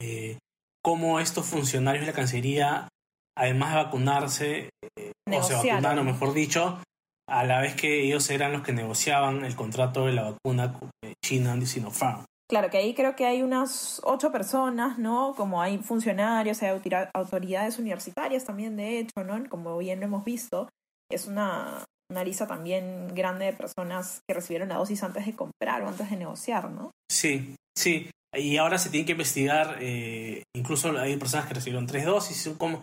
eh, 0.00 0.38
cómo 0.82 1.18
estos 1.18 1.46
funcionarios 1.46 2.02
de 2.02 2.12
la 2.12 2.16
Cancillería, 2.16 2.88
además 3.36 3.70
de 3.70 3.82
vacunarse, 3.82 4.70
eh, 4.98 5.12
o 5.32 5.42
se 5.42 5.54
vacunaron, 5.54 6.04
mejor 6.04 6.34
dicho, 6.34 6.78
a 7.26 7.44
la 7.44 7.60
vez 7.60 7.74
que 7.74 8.04
ellos 8.04 8.28
eran 8.30 8.52
los 8.52 8.62
que 8.62 8.72
negociaban 8.72 9.44
el 9.44 9.56
contrato 9.56 10.06
de 10.06 10.12
la 10.12 10.30
vacuna 10.30 10.78
China 11.24 11.56
de 11.56 11.66
Sinopharm. 11.66 12.24
Claro, 12.50 12.68
que 12.68 12.76
ahí 12.76 12.94
creo 12.94 13.16
que 13.16 13.24
hay 13.24 13.42
unas 13.42 14.02
ocho 14.04 14.30
personas, 14.30 14.98
¿no? 14.98 15.34
Como 15.34 15.62
hay 15.62 15.78
funcionarios, 15.78 16.62
hay 16.62 16.78
autoridades 17.14 17.78
universitarias 17.78 18.44
también, 18.44 18.76
de 18.76 18.98
hecho, 18.98 19.24
¿no? 19.24 19.48
Como 19.48 19.78
bien 19.78 20.00
lo 20.00 20.06
hemos 20.06 20.24
visto, 20.24 20.68
es 21.10 21.26
una, 21.26 21.84
una 22.10 22.24
lista 22.24 22.46
también 22.46 23.14
grande 23.14 23.46
de 23.46 23.52
personas 23.52 24.20
que 24.28 24.34
recibieron 24.34 24.68
la 24.68 24.76
dosis 24.76 25.02
antes 25.02 25.26
de 25.26 25.34
comprar 25.34 25.82
o 25.82 25.88
antes 25.88 26.10
de 26.10 26.16
negociar, 26.16 26.70
¿no? 26.70 26.90
Sí, 27.10 27.56
sí. 27.76 28.10
Y 28.36 28.56
ahora 28.56 28.78
se 28.78 28.90
tiene 28.90 29.06
que 29.06 29.12
investigar, 29.12 29.78
eh, 29.80 30.42
incluso 30.56 30.96
hay 30.98 31.16
personas 31.16 31.46
que 31.46 31.54
recibieron 31.54 31.86
tres 31.86 32.04
dosis, 32.04 32.52
como, 32.58 32.82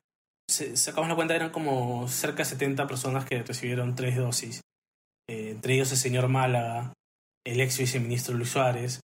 se, 0.50 0.78
sacamos 0.78 1.10
la 1.10 1.16
cuenta, 1.16 1.36
eran 1.36 1.52
como 1.52 2.08
cerca 2.08 2.40
de 2.40 2.46
70 2.46 2.88
personas 2.88 3.26
que 3.26 3.44
recibieron 3.44 3.96
tres 3.96 4.16
dosis. 4.16 4.62
Eh, 5.30 5.52
entre 5.52 5.74
ellos 5.74 5.92
el 5.92 5.98
señor 5.98 6.28
Málaga, 6.30 6.94
el 7.46 7.60
ex 7.62 7.78
viceministro 7.78 8.36
Luis 8.36 8.50
Suárez. 8.50 9.02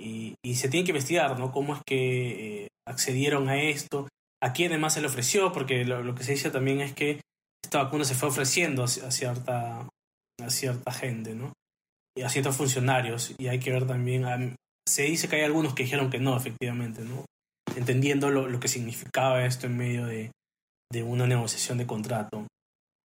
Y, 0.00 0.34
y 0.44 0.54
se 0.56 0.68
tiene 0.68 0.84
que 0.84 0.92
investigar, 0.92 1.38
¿no? 1.38 1.50
Cómo 1.52 1.74
es 1.74 1.82
que 1.86 2.64
eh, 2.64 2.68
accedieron 2.86 3.48
a 3.48 3.60
esto, 3.60 4.08
a 4.42 4.52
quién 4.52 4.72
además 4.72 4.94
se 4.94 5.00
le 5.00 5.08
ofreció, 5.08 5.52
porque 5.52 5.84
lo, 5.84 6.02
lo, 6.02 6.14
que 6.14 6.22
se 6.22 6.32
dice 6.32 6.50
también 6.50 6.80
es 6.80 6.92
que 6.92 7.20
esta 7.64 7.82
vacuna 7.82 8.04
se 8.04 8.14
fue 8.14 8.28
ofreciendo 8.28 8.82
a, 8.82 8.86
a 8.86 9.10
cierta, 9.10 9.88
a 10.40 10.50
cierta 10.50 10.92
gente, 10.92 11.34
¿no? 11.34 11.52
Y 12.16 12.22
a 12.22 12.28
ciertos 12.28 12.56
funcionarios. 12.56 13.34
Y 13.38 13.48
hay 13.48 13.60
que 13.60 13.72
ver 13.72 13.86
también, 13.86 14.24
a, 14.24 14.38
se 14.88 15.02
dice 15.02 15.28
que 15.28 15.36
hay 15.36 15.42
algunos 15.42 15.74
que 15.74 15.82
dijeron 15.84 16.10
que 16.10 16.18
no, 16.18 16.36
efectivamente, 16.36 17.02
¿no? 17.02 17.24
Entendiendo 17.76 18.30
lo, 18.30 18.48
lo 18.48 18.58
que 18.58 18.68
significaba 18.68 19.44
esto 19.44 19.66
en 19.66 19.76
medio 19.76 20.06
de, 20.06 20.30
de 20.92 21.02
una 21.02 21.26
negociación 21.26 21.78
de 21.78 21.86
contrato. 21.86 22.46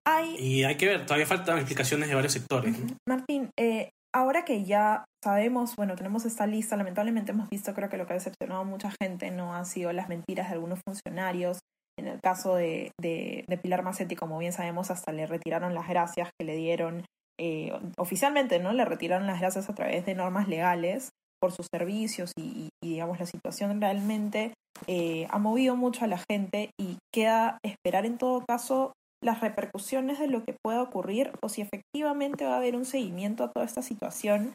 Hay... 0.06 0.36
Y 0.36 0.64
hay 0.64 0.76
que 0.76 0.86
ver, 0.86 1.06
todavía 1.06 1.26
faltan 1.26 1.58
explicaciones 1.58 2.08
de 2.08 2.14
varios 2.14 2.32
sectores. 2.32 2.78
¿no? 2.78 2.96
Martín, 3.08 3.50
eh, 3.58 3.90
ahora 4.14 4.44
que 4.44 4.64
ya 4.64 5.04
sabemos, 5.22 5.76
bueno, 5.76 5.96
tenemos 5.96 6.24
esta 6.24 6.46
lista, 6.46 6.76
lamentablemente 6.76 7.32
hemos 7.32 7.48
visto, 7.48 7.74
creo 7.74 7.88
que 7.88 7.96
lo 7.96 8.06
que 8.06 8.14
ha 8.14 8.16
decepcionado 8.16 8.62
a 8.62 8.64
mucha 8.64 8.92
gente 9.00 9.30
no 9.30 9.54
han 9.54 9.66
sido 9.66 9.92
las 9.92 10.08
mentiras 10.08 10.48
de 10.48 10.54
algunos 10.54 10.80
funcionarios. 10.86 11.58
En 11.98 12.06
el 12.06 12.20
caso 12.20 12.54
de, 12.54 12.92
de, 13.00 13.44
de 13.48 13.58
Pilar 13.58 13.82
Macetti, 13.82 14.14
como 14.14 14.38
bien 14.38 14.52
sabemos, 14.52 14.90
hasta 14.90 15.12
le 15.12 15.26
retiraron 15.26 15.74
las 15.74 15.88
gracias 15.88 16.30
que 16.38 16.46
le 16.46 16.54
dieron 16.54 17.04
eh, 17.40 17.72
oficialmente, 17.96 18.58
¿no? 18.60 18.72
Le 18.72 18.84
retiraron 18.84 19.26
las 19.26 19.40
gracias 19.40 19.68
a 19.68 19.74
través 19.74 20.06
de 20.06 20.14
normas 20.14 20.48
legales 20.48 21.10
por 21.40 21.52
sus 21.52 21.66
servicios 21.72 22.32
y, 22.36 22.68
y 22.82 22.90
digamos, 22.90 23.18
la 23.20 23.26
situación 23.26 23.80
realmente 23.80 24.54
eh, 24.86 25.26
ha 25.30 25.38
movido 25.38 25.76
mucho 25.76 26.04
a 26.04 26.08
la 26.08 26.20
gente 26.30 26.70
y 26.80 26.98
queda 27.12 27.58
esperar 27.64 28.06
en 28.06 28.18
todo 28.18 28.44
caso 28.46 28.92
las 29.22 29.40
repercusiones 29.40 30.18
de 30.18 30.28
lo 30.28 30.44
que 30.44 30.56
pueda 30.64 30.82
ocurrir 30.82 31.32
o 31.42 31.48
si 31.48 31.60
efectivamente 31.60 32.44
va 32.44 32.54
a 32.54 32.58
haber 32.58 32.76
un 32.76 32.84
seguimiento 32.84 33.44
a 33.44 33.50
toda 33.50 33.66
esta 33.66 33.82
situación 33.82 34.52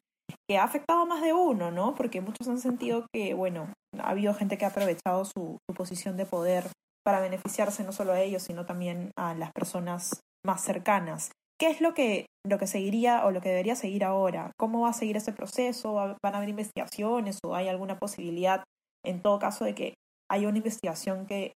que 0.49 0.57
ha 0.57 0.63
afectado 0.63 1.01
a 1.01 1.05
más 1.05 1.21
de 1.21 1.33
uno, 1.33 1.71
¿no? 1.71 1.95
Porque 1.95 2.21
muchos 2.21 2.47
han 2.47 2.59
sentido 2.59 3.05
que, 3.13 3.33
bueno, 3.33 3.67
ha 3.99 4.09
habido 4.09 4.33
gente 4.33 4.57
que 4.57 4.65
ha 4.65 4.69
aprovechado 4.69 5.25
su, 5.25 5.57
su 5.69 5.75
posición 5.75 6.15
de 6.15 6.25
poder 6.25 6.65
para 7.05 7.19
beneficiarse 7.19 7.83
no 7.83 7.91
solo 7.91 8.13
a 8.13 8.21
ellos, 8.21 8.43
sino 8.43 8.65
también 8.65 9.11
a 9.17 9.33
las 9.33 9.51
personas 9.51 10.21
más 10.45 10.63
cercanas. 10.63 11.31
¿Qué 11.59 11.69
es 11.69 11.81
lo 11.81 11.93
que, 11.93 12.25
lo 12.45 12.57
que 12.57 12.67
seguiría 12.67 13.25
o 13.25 13.31
lo 13.31 13.41
que 13.41 13.49
debería 13.49 13.75
seguir 13.75 14.03
ahora? 14.03 14.51
¿Cómo 14.57 14.81
va 14.81 14.89
a 14.89 14.93
seguir 14.93 15.17
este 15.17 15.33
proceso? 15.33 15.93
¿Van 15.93 16.33
a 16.33 16.37
haber 16.37 16.49
investigaciones 16.49 17.39
o 17.45 17.55
hay 17.55 17.67
alguna 17.67 17.99
posibilidad, 17.99 18.63
en 19.05 19.21
todo 19.21 19.39
caso, 19.39 19.65
de 19.65 19.75
que 19.75 19.93
haya 20.29 20.47
una 20.47 20.57
investigación 20.57 21.25
que, 21.25 21.53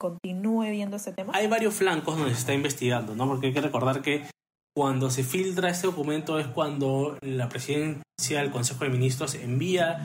continúe 0.00 0.70
viendo 0.70 0.96
ese 0.96 1.12
tema? 1.12 1.32
Hay 1.34 1.48
varios 1.48 1.74
flancos 1.74 2.16
donde 2.16 2.32
se 2.32 2.40
está 2.40 2.54
investigando, 2.54 3.16
¿no? 3.16 3.26
Porque 3.26 3.48
hay 3.48 3.52
que 3.52 3.60
recordar 3.60 4.00
que 4.00 4.26
cuando 4.76 5.10
se 5.10 5.24
filtra 5.24 5.70
este 5.70 5.88
documento 5.88 6.38
es 6.38 6.46
cuando 6.46 7.18
la 7.20 7.48
presidencia 7.48 8.02
del 8.40 8.52
Consejo 8.52 8.84
de 8.84 8.90
Ministros 8.90 9.34
envía 9.34 10.00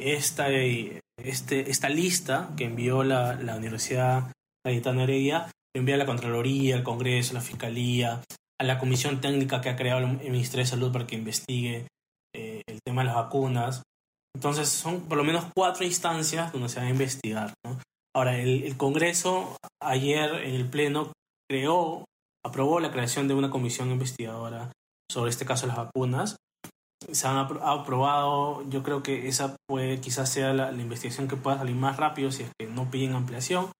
esta, 0.00 0.50
este, 0.50 1.70
esta 1.70 1.88
lista 1.88 2.50
que 2.56 2.64
envió 2.64 3.04
la, 3.04 3.34
la 3.34 3.56
Universidad 3.56 4.32
Cayetana 4.64 5.04
Heredia, 5.04 5.50
envía 5.74 5.96
la 5.96 6.06
Contraloría, 6.06 6.76
al 6.76 6.82
Congreso, 6.82 7.34
la 7.34 7.40
Fiscalía, 7.40 8.22
a 8.60 8.64
la 8.64 8.78
Comisión 8.78 9.20
Técnica 9.20 9.60
que 9.60 9.70
ha 9.70 9.76
creado 9.76 10.00
el 10.00 10.30
Ministerio 10.30 10.64
de 10.64 10.70
Salud 10.70 10.92
para 10.92 11.06
que 11.06 11.16
investigue 11.16 11.86
eh, 12.34 12.62
el 12.66 12.78
tema 12.84 13.02
de 13.02 13.06
las 13.06 13.16
vacunas. 13.16 13.82
Entonces 14.36 14.68
son 14.68 15.08
por 15.08 15.18
lo 15.18 15.24
menos 15.24 15.46
cuatro 15.54 15.84
instancias 15.84 16.52
donde 16.52 16.68
se 16.68 16.78
va 16.78 16.86
a 16.86 16.90
investigar. 16.90 17.54
Ahora, 18.14 18.38
el, 18.38 18.64
el, 18.64 18.76
Congreso 18.76 19.56
ayer 19.82 20.34
en 20.44 20.54
el 20.54 20.68
Pleno 20.68 21.12
creó, 21.48 22.04
aprobó 22.44 22.80
la 22.80 22.90
creación 22.90 23.28
de 23.28 23.34
una 23.34 23.50
comisión 23.50 23.90
investigadora 23.90 24.72
sobre 25.10 25.30
este 25.30 25.46
caso 25.46 25.62
de 25.62 25.68
las 25.68 25.78
vacunas. 25.78 26.36
Se 27.12 27.26
han 27.26 27.36
apro 27.36 27.66
aprobado, 27.66 28.68
yo 28.68 28.82
creo 28.82 29.02
que 29.02 29.28
esa 29.28 29.56
puede 29.68 30.00
quizás 30.00 30.30
sea 30.30 30.52
la, 30.52 30.72
la, 30.72 30.82
investigación 30.82 31.28
que 31.28 31.36
pueda 31.36 31.58
salir 31.58 31.76
más 31.76 31.96
rápido 31.96 32.30
si 32.30 32.44
es 32.44 32.50
que 32.58 32.66
no 32.66 32.90
piden 32.90 33.14
ampliación, 33.14 33.72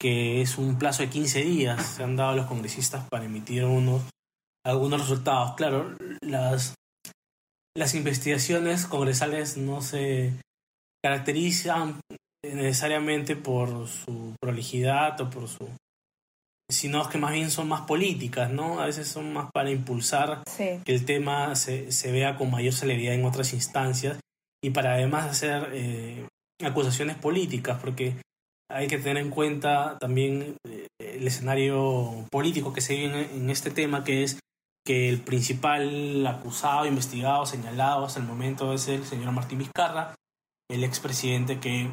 que 0.00 0.42
es 0.42 0.58
un 0.58 0.78
plazo 0.78 1.02
de 1.02 1.10
15 1.10 1.42
días. 1.42 1.84
Se 1.84 2.02
han 2.02 2.16
dado 2.16 2.30
a 2.30 2.36
los 2.36 2.46
congresistas 2.46 3.06
para 3.08 3.24
emitir 3.24 3.64
unos, 3.64 4.02
algunos 4.64 5.00
resultados. 5.00 5.54
Claro, 5.56 5.96
las, 6.20 6.74
las 7.76 7.94
investigaciones 7.94 8.86
congresales 8.86 9.56
no 9.56 9.82
se 9.82 10.32
caracterizan 11.04 12.00
necesariamente 12.44 13.36
por 13.36 13.86
su 13.88 14.34
prolijidad 14.40 15.20
o 15.20 15.30
por 15.30 15.48
su 15.48 15.68
sino 16.70 17.08
que 17.08 17.18
más 17.18 17.32
bien 17.32 17.50
son 17.50 17.68
más 17.68 17.82
políticas, 17.82 18.50
¿no? 18.50 18.80
A 18.80 18.86
veces 18.86 19.08
son 19.08 19.32
más 19.32 19.50
para 19.52 19.70
impulsar 19.70 20.42
sí. 20.50 20.80
que 20.84 20.94
el 20.94 21.04
tema 21.04 21.54
se, 21.54 21.92
se, 21.92 22.10
vea 22.10 22.36
con 22.36 22.50
mayor 22.50 22.72
celeridad 22.72 23.14
en 23.14 23.24
otras 23.24 23.52
instancias 23.52 24.18
y 24.62 24.70
para 24.70 24.94
además 24.94 25.30
hacer 25.30 25.70
eh, 25.72 26.26
acusaciones 26.64 27.16
políticas, 27.16 27.78
porque 27.80 28.16
hay 28.68 28.88
que 28.88 28.98
tener 28.98 29.18
en 29.18 29.30
cuenta 29.30 29.96
también 30.00 30.56
eh, 30.68 30.88
el 30.98 31.26
escenario 31.26 32.26
político 32.30 32.72
que 32.72 32.80
se 32.80 32.94
vive 32.94 33.22
en, 33.22 33.42
en 33.42 33.50
este 33.50 33.70
tema, 33.70 34.02
que 34.02 34.24
es 34.24 34.38
que 34.84 35.08
el 35.08 35.20
principal 35.20 36.24
acusado, 36.26 36.86
investigado, 36.86 37.44
señalado 37.44 38.06
hasta 38.06 38.20
el 38.20 38.26
momento 38.26 38.72
es 38.72 38.88
el 38.88 39.04
señor 39.04 39.32
Martín 39.32 39.58
Vizcarra, 39.58 40.14
el 40.70 40.84
expresidente 40.84 41.58
que 41.58 41.90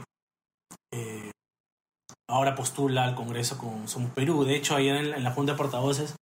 eh, 0.93 1.31
ahora 2.33 2.55
postula 2.55 3.05
al 3.05 3.15
Congreso 3.15 3.57
con 3.57 3.87
Somos 3.87 4.11
Perú. 4.11 4.43
De 4.43 4.55
hecho, 4.55 4.75
ayer 4.75 4.95
en 4.95 5.23
la, 5.23 5.31
Junta 5.31 5.51
de 5.51 5.57
Portavoces 5.57 6.15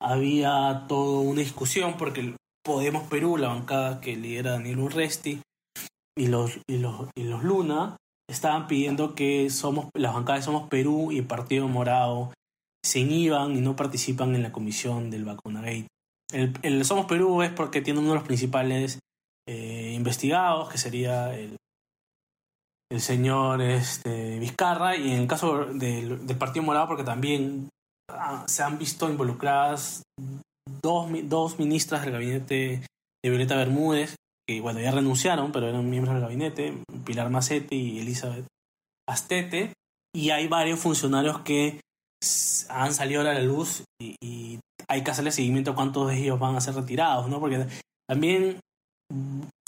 había 0.00 0.84
toda 0.88 1.20
una 1.20 1.40
discusión 1.40 1.96
porque 1.96 2.20
el 2.20 2.36
Podemos 2.64 3.08
Perú, 3.08 3.36
la 3.36 3.48
bancada 3.48 4.00
que 4.00 4.16
lidera 4.16 4.52
Daniel 4.52 4.80
Urresti, 4.80 5.40
y 6.16 6.26
los, 6.28 6.58
y 6.68 6.78
los, 6.78 7.08
y 7.16 7.24
los 7.24 7.44
Luna, 7.44 7.96
estaban 8.28 8.66
pidiendo 8.66 9.14
que 9.14 9.50
somos, 9.50 9.88
las 9.94 10.14
bancadas 10.14 10.44
Somos 10.44 10.68
Perú 10.68 11.12
y 11.12 11.22
Partido 11.22 11.68
Morado 11.68 12.32
se 12.84 13.00
inhiban 13.00 13.56
y 13.56 13.60
no 13.60 13.76
participan 13.76 14.34
en 14.34 14.42
la 14.42 14.52
comisión 14.52 15.10
del 15.10 15.24
Vacunagate. 15.24 15.86
El, 16.32 16.54
el 16.62 16.84
Somos 16.84 17.06
Perú 17.06 17.42
es 17.42 17.50
porque 17.50 17.82
tiene 17.82 18.00
uno 18.00 18.10
de 18.10 18.14
los 18.16 18.24
principales 18.24 18.98
eh, 19.48 19.92
investigados, 19.94 20.68
que 20.70 20.78
sería 20.78 21.36
el, 21.36 21.56
el 22.90 23.00
señor 23.00 23.60
este, 23.62 24.38
Vizcarra, 24.38 24.96
y 24.96 25.12
en 25.12 25.22
el 25.22 25.26
caso 25.26 25.66
del, 25.66 26.26
del 26.26 26.38
Partido 26.38 26.64
Morado, 26.64 26.88
porque 26.88 27.04
también 27.04 27.68
ah, 28.10 28.44
se 28.46 28.62
han 28.62 28.78
visto 28.78 29.10
involucradas 29.10 30.02
dos, 30.82 31.08
dos 31.24 31.58
ministras 31.58 32.02
del 32.02 32.12
gabinete 32.12 32.82
de 33.24 33.30
Violeta 33.30 33.56
Bermúdez, 33.56 34.14
que 34.48 34.60
bueno, 34.60 34.80
ya 34.80 34.92
renunciaron, 34.92 35.50
pero 35.50 35.68
eran 35.68 35.90
miembros 35.90 36.14
del 36.14 36.22
gabinete, 36.22 36.82
Pilar 37.04 37.30
Macetti 37.30 37.76
y 37.76 37.98
Elizabeth 38.00 38.46
Astete, 39.08 39.72
y 40.14 40.30
hay 40.30 40.46
varios 40.46 40.78
funcionarios 40.78 41.40
que 41.40 41.80
han 42.68 42.94
salido 42.94 43.20
a 43.20 43.24
la 43.24 43.40
luz 43.40 43.84
y, 44.00 44.16
y 44.22 44.60
hay 44.88 45.02
que 45.02 45.10
hacerle 45.10 45.32
seguimiento 45.32 45.72
a 45.72 45.74
cuántos 45.74 46.08
de 46.08 46.18
ellos 46.18 46.38
van 46.38 46.56
a 46.56 46.60
ser 46.60 46.74
retirados, 46.74 47.28
¿no? 47.28 47.40
Porque 47.40 47.66
también 48.08 48.60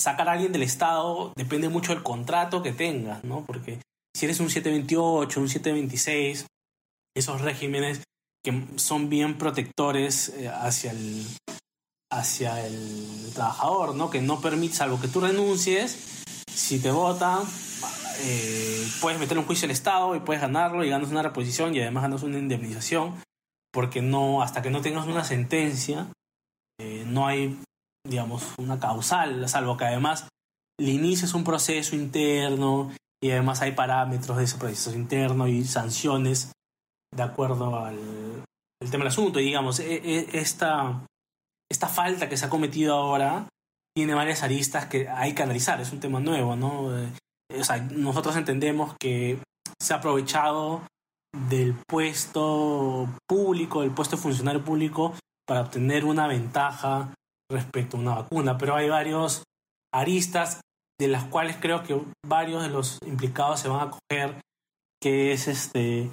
sacar 0.01 0.29
a 0.29 0.33
alguien 0.33 0.53
del 0.53 0.63
Estado 0.63 1.33
depende 1.37 1.69
mucho 1.69 1.93
del 1.95 2.03
contrato 2.03 2.63
que 2.63 2.73
tengas, 2.73 3.25
¿no? 3.25 3.45
Porque 3.45 3.81
si 4.15 4.25
eres 4.25 4.41
un 4.41 4.51
728, 4.51 5.41
un 5.41 5.49
726, 5.49 6.47
esos 7.17 7.41
regímenes 7.41 8.03
que 8.45 8.65
son 8.77 9.09
bien 9.09 9.39
protectores 9.39 10.31
eh, 10.31 10.49
hacia 10.49 10.93
el 10.93 11.27
hacia 12.11 12.67
el 12.67 13.31
trabajador, 13.35 13.95
¿no? 13.95 14.11
Que 14.11 14.23
no 14.23 14.41
permite, 14.41 14.75
salvo 14.75 15.01
que 15.01 15.09
tú 15.09 15.21
renuncies, 15.21 16.25
si 16.51 16.81
te 16.81 16.91
votan, 16.91 17.43
eh, 18.23 18.89
puedes 19.01 19.21
meter 19.21 19.39
un 19.39 19.45
juicio 19.45 19.67
al 19.67 19.73
Estado 19.73 20.17
y 20.17 20.21
puedes 20.21 20.41
ganarlo 20.41 20.85
y 20.85 20.89
ganas 20.89 21.11
una 21.11 21.23
reposición 21.23 21.75
y 21.75 21.81
además 21.81 22.05
ganas 22.05 22.23
una 22.23 22.39
indemnización, 22.39 23.23
porque 23.73 24.01
no, 24.01 24.43
hasta 24.43 24.63
que 24.63 24.71
no 24.71 24.81
tengas 24.81 25.07
una 25.07 25.23
sentencia, 25.23 26.09
eh, 26.81 27.05
no 27.07 27.27
hay 27.27 27.59
digamos, 28.07 28.43
una 28.59 28.79
causal, 28.79 29.49
salvo 29.49 29.77
que 29.77 29.85
además 29.85 30.29
le 30.79 30.91
inicies 30.91 31.35
un 31.35 31.45
proceso 31.45 31.97
interno 31.97 32.93
y 33.23 33.31
además 33.31 33.63
hay 33.63 33.73
parámetros 33.73 34.37
de 34.37 34.45
ese 34.45 34.59
proceso 34.59 34.93
interno 34.93 35.49
y 35.49 35.65
sanciones 35.65 36.53
de 37.15 37.23
acuerdo 37.23 37.77
al 37.79 37.99
el 38.81 38.91
tema 38.91 39.05
del 39.05 39.13
asunto. 39.13 39.41
Y 39.41 39.45
digamos, 39.45 39.81
esta, 39.81 41.05
esta 41.71 41.89
falta 41.89 42.29
que 42.29 42.37
se 42.37 42.47
ha 42.47 42.51
cometido 42.51 42.95
ahora 42.95 43.49
tiene 43.95 44.15
varias 44.15 44.43
aristas 44.43 44.87
que 44.87 45.09
hay 45.09 45.35
que 45.35 45.43
analizar, 45.43 45.81
es 45.81 45.93
un 45.93 46.01
tema 46.01 46.21
nuevo, 46.21 46.55
¿no? 46.55 46.85
O 46.85 47.65
sea, 47.65 47.79
nosotros 47.79 48.37
entendemos 48.37 48.95
que 49.01 49.39
se 49.81 49.93
ha 49.93 49.97
aprovechado 49.97 50.83
del 51.49 51.75
puesto 51.75 53.09
público, 53.27 53.83
del 53.83 53.91
puesto 53.91 54.17
de 54.17 54.23
funcionario 54.23 54.65
público, 54.65 55.15
para 55.47 55.63
obtener 55.63 56.05
una 56.05 56.27
ventaja 56.27 57.13
respecto 57.51 57.97
a 57.97 58.01
una 58.01 58.15
vacuna, 58.17 58.59
pero 58.59 58.77
hay 58.77 58.89
varios 58.89 59.45
aristas 59.93 60.61
de 61.01 61.09
las 61.09 61.25
cuales 61.25 61.57
creo 61.61 61.83
que 61.83 62.01
varios 62.27 62.63
de 62.63 62.69
los 62.69 62.99
implicados 63.07 63.61
se 63.61 63.69
van 63.69 63.89
a 63.89 63.91
coger, 63.91 64.41
que 65.01 65.33
es 65.33 65.49
este 65.49 66.11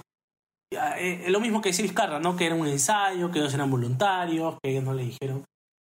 eh, 0.72 1.26
lo 1.30 1.40
mismo 1.40 1.62
que 1.62 1.70
decía 1.70 1.84
Vizcarra, 1.84 2.20
¿no? 2.20 2.36
Que 2.36 2.48
era 2.48 2.56
un 2.56 2.68
ensayo, 2.68 3.32
que 3.32 3.40
ellos 3.40 3.54
eran 3.54 3.72
voluntarios, 3.72 4.56
que 4.62 4.72
ellos 4.72 4.84
no 4.84 4.94
le 4.94 5.04
dijeron 5.04 5.44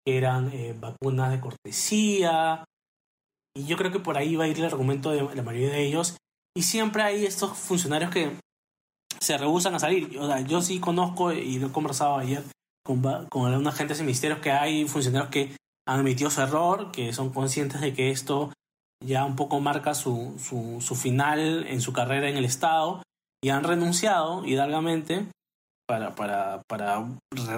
que 0.04 0.18
eran 0.18 0.50
eh, 0.52 0.74
vacunas 0.78 1.30
de 1.30 1.40
cortesía. 1.40 2.64
Y 3.54 3.66
yo 3.66 3.76
creo 3.76 3.92
que 3.92 4.00
por 4.00 4.16
ahí 4.16 4.36
va 4.36 4.44
a 4.44 4.48
ir 4.48 4.58
el 4.58 4.64
argumento 4.64 5.10
de 5.10 5.22
la 5.34 5.42
mayoría 5.42 5.70
de 5.70 5.86
ellos. 5.86 6.16
Y 6.56 6.62
siempre 6.62 7.02
hay 7.02 7.24
estos 7.24 7.56
funcionarios 7.56 8.10
que 8.10 8.32
se 9.20 9.38
rehusan 9.38 9.74
a 9.74 9.78
salir. 9.78 10.18
O 10.18 10.26
sea, 10.26 10.40
yo 10.40 10.60
sí 10.62 10.80
conozco 10.80 11.32
y 11.32 11.58
lo 11.58 11.68
he 11.68 11.72
conversado 11.72 12.16
ayer 12.16 12.42
con, 12.84 13.02
con 13.28 13.46
algunos 13.46 13.74
agentes 13.74 13.98
de 13.98 14.04
ministerios 14.04 14.40
que 14.40 14.50
hay 14.50 14.86
funcionarios 14.86 15.30
que 15.30 15.56
han 15.86 16.00
admitido 16.00 16.30
su 16.30 16.40
error, 16.40 16.90
que 16.92 17.12
son 17.12 17.30
conscientes 17.30 17.80
de 17.80 17.92
que 17.92 18.10
esto 18.10 18.52
ya 19.04 19.24
un 19.24 19.36
poco 19.36 19.60
marca 19.60 19.94
su, 19.94 20.34
su, 20.38 20.94
final 20.94 21.66
en 21.66 21.80
su 21.80 21.92
carrera 21.92 22.28
en 22.28 22.36
el 22.36 22.44
Estado 22.44 23.02
y 23.42 23.50
han 23.50 23.64
renunciado 23.64 24.44
hidalgamente 24.44 25.26
para, 25.88 26.14
para, 26.14 26.62
para 26.68 27.04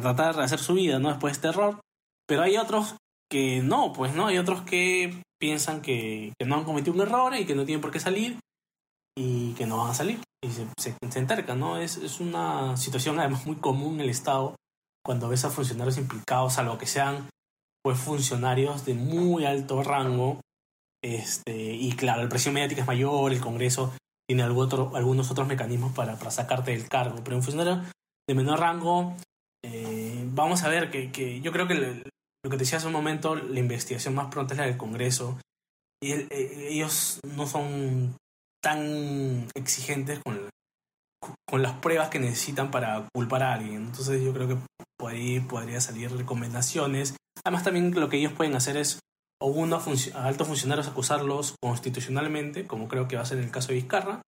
tratar 0.00 0.36
de 0.36 0.42
hacer 0.42 0.58
su 0.58 0.74
vida 0.74 0.98
¿no? 0.98 1.10
después 1.10 1.32
de 1.32 1.34
este 1.34 1.48
error. 1.48 1.80
Pero 2.26 2.42
hay 2.42 2.56
otros 2.56 2.96
que 3.30 3.60
no, 3.60 3.92
pues 3.92 4.14
no, 4.14 4.26
hay 4.26 4.38
otros 4.38 4.62
que 4.62 5.22
piensan 5.38 5.82
que, 5.82 6.32
no 6.44 6.56
han 6.56 6.64
cometido 6.64 6.94
un 6.94 7.02
error 7.02 7.34
y 7.36 7.44
que 7.44 7.54
no 7.54 7.66
tienen 7.66 7.82
por 7.82 7.90
qué 7.90 8.00
salir 8.00 8.38
y 9.16 9.52
que 9.54 9.66
no 9.66 9.78
van 9.78 9.90
a 9.90 9.94
salir 9.94 10.20
y 10.42 10.50
se, 10.50 10.66
se, 10.78 10.96
se 11.10 11.18
entercan, 11.18 11.60
¿no? 11.60 11.76
Es, 11.76 11.96
es 11.98 12.20
una 12.20 12.76
situación 12.76 13.18
además 13.18 13.46
muy 13.46 13.56
común 13.56 13.94
en 13.94 14.00
el 14.02 14.10
Estado 14.10 14.54
cuando 15.04 15.28
ves 15.28 15.44
a 15.44 15.50
funcionarios 15.50 15.98
implicados, 15.98 16.54
salvo 16.54 16.78
que 16.78 16.86
sean 16.86 17.28
pues 17.82 17.98
funcionarios 17.98 18.86
de 18.86 18.94
muy 18.94 19.44
alto 19.44 19.82
rango, 19.82 20.40
este, 21.02 21.52
y 21.54 21.92
claro, 21.92 22.22
la 22.22 22.28
presión 22.30 22.54
mediática 22.54 22.80
es 22.80 22.86
mayor, 22.86 23.30
el 23.30 23.40
Congreso 23.40 23.92
tiene 24.26 24.42
algún 24.42 24.64
otro, 24.64 24.96
algunos 24.96 25.30
otros 25.30 25.46
mecanismos 25.46 25.92
para, 25.92 26.16
para 26.16 26.30
sacarte 26.30 26.70
del 26.70 26.88
cargo, 26.88 27.22
pero 27.22 27.36
un 27.36 27.42
funcionario 27.42 27.84
de 28.26 28.34
menor 28.34 28.60
rango, 28.60 29.14
eh, 29.62 30.26
vamos 30.32 30.62
a 30.62 30.70
ver 30.70 30.90
que, 30.90 31.12
que 31.12 31.42
yo 31.42 31.52
creo 31.52 31.68
que 31.68 31.74
lo 31.74 32.50
que 32.50 32.56
te 32.56 32.56
decía 32.56 32.78
hace 32.78 32.86
un 32.86 32.94
momento, 32.94 33.34
la 33.34 33.60
investigación 33.60 34.14
más 34.14 34.28
pronta 34.28 34.54
es 34.54 34.58
la 34.58 34.66
del 34.66 34.78
Congreso, 34.78 35.38
y 36.02 36.12
el, 36.12 36.28
eh, 36.30 36.68
ellos 36.70 37.20
no 37.36 37.46
son 37.46 38.16
tan 38.62 39.46
exigentes 39.54 40.20
con, 40.24 40.43
con 41.46 41.62
las 41.62 41.72
pruebas 41.78 42.08
que 42.08 42.18
necesitan 42.18 42.70
para 42.70 43.06
culpar 43.14 43.42
a 43.42 43.54
alguien. 43.54 43.86
Entonces 43.86 44.22
yo 44.22 44.32
creo 44.32 44.48
que 44.48 44.56
por 44.98 45.12
ahí 45.12 45.40
podría 45.40 45.80
salir 45.80 46.10
recomendaciones. 46.16 47.16
Además 47.44 47.64
también 47.64 47.92
lo 47.98 48.08
que 48.08 48.18
ellos 48.18 48.32
pueden 48.32 48.54
hacer 48.54 48.76
es 48.76 49.00
o 49.40 49.48
uno 49.48 49.76
a 49.76 50.24
altos 50.24 50.46
funcionarios 50.46 50.86
acusarlos 50.86 51.54
constitucionalmente, 51.60 52.66
como 52.66 52.88
creo 52.88 53.08
que 53.08 53.16
va 53.16 53.22
a 53.22 53.26
ser 53.26 53.38
el 53.38 53.50
caso 53.50 53.68
de 53.68 53.74
Vizcarra, 53.74 54.22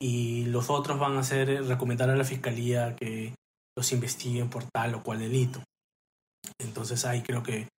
y 0.00 0.44
los 0.46 0.70
otros 0.70 0.98
van 0.98 1.16
a 1.16 1.20
hacer 1.20 1.64
recomendar 1.66 2.10
a 2.10 2.16
la 2.16 2.24
fiscalía 2.24 2.96
que 2.96 3.34
los 3.76 3.92
investiguen 3.92 4.48
por 4.48 4.64
tal 4.64 4.94
o 4.94 5.02
cual 5.02 5.18
delito. 5.18 5.62
Entonces 6.58 7.04
ahí 7.04 7.22
creo 7.22 7.42
que 7.42 7.68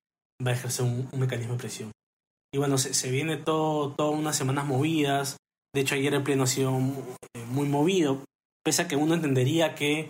va 0.45 0.51
a 0.51 0.55
ejercer 0.55 0.85
un, 0.85 1.09
un 1.11 1.21
mecanismo 1.21 1.55
de 1.55 1.59
presión. 1.59 1.93
Y 2.53 2.59
bueno, 2.59 2.79
se, 2.79 2.95
se 2.95 3.11
viene 3.11 3.37
todo, 3.37 3.93
todas 3.93 4.19
unas 4.19 4.37
semanas 4.37 4.67
movidas. 4.67 5.37
De 5.77 5.83
hecho, 5.83 5.95
ayer 5.95 6.15
el 6.15 6.23
pleno 6.23 6.45
ha 6.45 6.47
sido 6.47 6.71
muy 6.71 7.69
movido, 7.69 8.25
pese 8.65 8.81
a 8.81 8.89
que 8.89 8.97
uno 8.97 9.13
entendería 9.13 9.75
que 9.75 10.09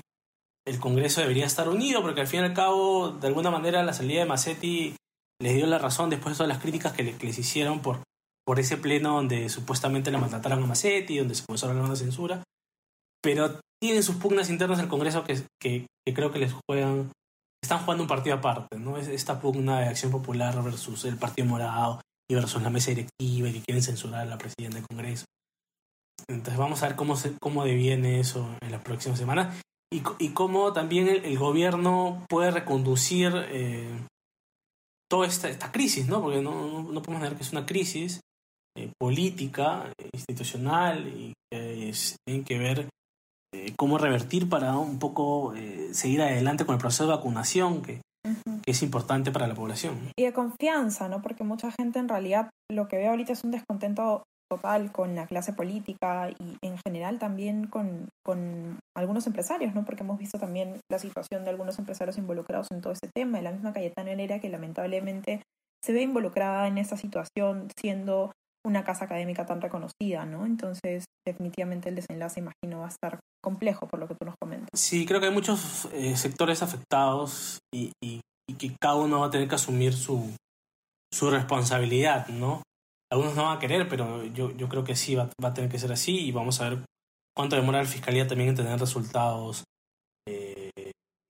el 0.64 0.78
Congreso 0.78 1.20
debería 1.20 1.44
estar 1.44 1.68
unido, 1.68 2.02
porque 2.02 2.20
al 2.20 2.28
fin 2.28 2.38
y 2.38 2.44
al 2.44 2.54
cabo, 2.54 3.10
de 3.10 3.26
alguna 3.26 3.50
manera, 3.50 3.82
la 3.82 3.92
salida 3.92 4.20
de 4.20 4.26
Massetti 4.26 4.94
les 5.42 5.56
dio 5.56 5.66
la 5.66 5.78
razón 5.78 6.08
después 6.08 6.34
de 6.34 6.36
todas 6.36 6.48
las 6.50 6.62
críticas 6.62 6.92
que, 6.92 7.02
le, 7.02 7.16
que 7.16 7.26
les 7.26 7.36
hicieron 7.40 7.80
por, 7.80 7.98
por 8.46 8.60
ese 8.60 8.76
pleno 8.76 9.14
donde 9.14 9.48
supuestamente 9.48 10.12
le 10.12 10.18
maltrataron 10.18 10.62
a 10.62 10.66
Massetti, 10.68 11.18
donde 11.18 11.34
se 11.34 11.44
comenzó 11.44 11.66
a 11.66 11.70
hablar 11.70 11.88
de 11.90 11.96
censura. 11.96 12.44
Pero 13.20 13.58
tienen 13.82 14.04
sus 14.04 14.14
pugnas 14.14 14.48
internas 14.50 14.78
al 14.78 14.86
Congreso 14.86 15.24
que, 15.24 15.86
creo 16.14 16.30
que 16.30 16.38
les 16.38 16.52
juegan, 16.68 17.10
están 17.60 17.80
jugando 17.80 18.04
un 18.04 18.08
partido 18.08 18.36
aparte, 18.36 18.78
¿no? 18.78 18.98
Es 18.98 19.08
esta 19.08 19.40
pugna 19.40 19.80
de 19.80 19.88
Acción 19.88 20.12
Popular 20.12 20.62
versus 20.62 21.04
el 21.06 21.16
Partido 21.16 21.48
Morado 21.48 22.00
y 22.30 22.36
versus 22.36 22.62
la 22.62 22.70
mesa 22.70 22.92
directiva 22.92 23.48
y 23.48 23.54
que 23.54 23.62
quieren 23.62 23.82
censurar 23.82 24.20
a 24.20 24.26
la 24.26 24.38
presidenta 24.38 24.76
del 24.76 24.86
Congreso. 24.86 25.24
Entonces 26.28 26.58
vamos 26.58 26.82
a 26.82 26.88
ver 26.88 26.96
cómo, 26.96 27.16
se, 27.16 27.36
cómo 27.38 27.64
deviene 27.64 28.20
eso 28.20 28.48
en 28.60 28.72
las 28.72 28.82
próximas 28.82 29.18
semanas 29.18 29.56
y, 29.92 30.02
y 30.18 30.30
cómo 30.30 30.72
también 30.72 31.08
el, 31.08 31.24
el 31.24 31.38
gobierno 31.38 32.24
puede 32.28 32.50
reconducir 32.50 33.32
eh, 33.48 33.88
toda 35.08 35.26
esta, 35.26 35.48
esta, 35.48 35.70
crisis, 35.70 36.08
¿no? 36.08 36.20
Porque 36.20 36.42
no, 36.42 36.82
no, 36.82 37.02
podemos 37.02 37.22
negar 37.22 37.36
que 37.36 37.44
es 37.44 37.52
una 37.52 37.66
crisis 37.66 38.20
eh, 38.76 38.90
política, 38.98 39.92
institucional 40.12 41.06
y 41.06 41.32
que 41.50 41.88
es, 41.88 42.16
tienen 42.26 42.44
que 42.44 42.58
ver 42.58 42.88
eh, 43.54 43.72
cómo 43.76 43.96
revertir 43.96 44.48
para 44.48 44.76
un 44.76 44.98
poco 44.98 45.54
seguir 45.92 46.22
adelante 46.22 46.66
con 46.66 46.74
el 46.74 46.80
proceso 46.80 47.04
de 47.04 47.14
vacunación 47.14 47.82
que, 47.82 48.00
uh 48.26 48.30
-huh. 48.30 48.60
que 48.62 48.72
es 48.72 48.82
importante 48.82 49.30
para 49.30 49.46
la 49.46 49.54
población. 49.54 50.10
Y 50.18 50.24
de 50.24 50.32
confianza, 50.32 51.08
¿no? 51.08 51.22
Porque 51.22 51.44
mucha 51.44 51.70
gente 51.70 52.00
en 52.00 52.08
realidad 52.08 52.50
lo 52.68 52.88
que 52.88 52.96
ve 52.96 53.06
ahorita 53.06 53.32
es 53.32 53.44
un 53.44 53.52
descontento 53.52 54.24
total 54.48 54.92
con 54.92 55.14
la 55.14 55.26
clase 55.26 55.52
política 55.52 56.30
y 56.30 56.56
en 56.62 56.78
general 56.78 57.18
también 57.18 57.66
con, 57.66 58.08
con, 58.24 58.78
algunos 58.96 59.26
empresarios, 59.26 59.74
¿no? 59.74 59.84
Porque 59.84 60.02
hemos 60.02 60.18
visto 60.18 60.38
también 60.38 60.80
la 60.90 60.98
situación 60.98 61.44
de 61.44 61.50
algunos 61.50 61.78
empresarios 61.78 62.18
involucrados 62.18 62.70
en 62.70 62.80
todo 62.80 62.92
este 62.92 63.08
tema, 63.14 63.38
de 63.38 63.44
la 63.44 63.52
misma 63.52 63.72
Cayetana 63.72 64.12
Herrera 64.12 64.40
que 64.40 64.48
lamentablemente 64.48 65.42
se 65.84 65.92
ve 65.92 66.02
involucrada 66.02 66.66
en 66.66 66.78
esta 66.78 66.96
situación 66.96 67.68
siendo 67.78 68.32
una 68.66 68.84
casa 68.84 69.04
académica 69.04 69.46
tan 69.46 69.60
reconocida, 69.60 70.26
¿no? 70.26 70.44
Entonces, 70.44 71.04
definitivamente 71.24 71.88
el 71.88 71.94
desenlace, 71.94 72.40
imagino, 72.40 72.80
va 72.80 72.86
a 72.86 72.90
estar 72.90 73.20
complejo 73.42 73.86
por 73.86 74.00
lo 74.00 74.08
que 74.08 74.14
tú 74.14 74.24
nos 74.24 74.34
comentas. 74.40 74.68
Sí, 74.74 75.06
creo 75.06 75.20
que 75.20 75.26
hay 75.26 75.32
muchos 75.32 75.88
eh, 75.92 76.16
sectores 76.16 76.62
afectados 76.62 77.60
y, 77.72 77.92
y, 78.02 78.20
que 78.58 78.74
cada 78.80 78.96
uno 78.96 79.20
va 79.20 79.26
a 79.26 79.30
tener 79.30 79.48
que 79.48 79.54
asumir 79.54 79.92
su, 79.92 80.34
su 81.12 81.30
responsabilidad, 81.30 82.28
¿no? 82.28 82.62
Algunos 83.10 83.34
no 83.34 83.44
van 83.44 83.56
a 83.56 83.60
querer, 83.60 83.88
pero 83.88 84.24
yo, 84.24 84.50
yo 84.52 84.68
creo 84.68 84.84
que 84.84 84.96
sí 84.96 85.14
va, 85.14 85.30
va, 85.42 85.48
a 85.48 85.54
tener 85.54 85.70
que 85.70 85.78
ser 85.78 85.92
así 85.92 86.26
y 86.26 86.32
vamos 86.32 86.60
a 86.60 86.68
ver 86.68 86.84
cuánto 87.36 87.56
demora 87.56 87.82
la 87.82 87.88
Fiscalía 87.88 88.26
también 88.26 88.50
en 88.50 88.56
tener 88.56 88.78
resultados. 88.78 89.64
Eh, 90.28 90.70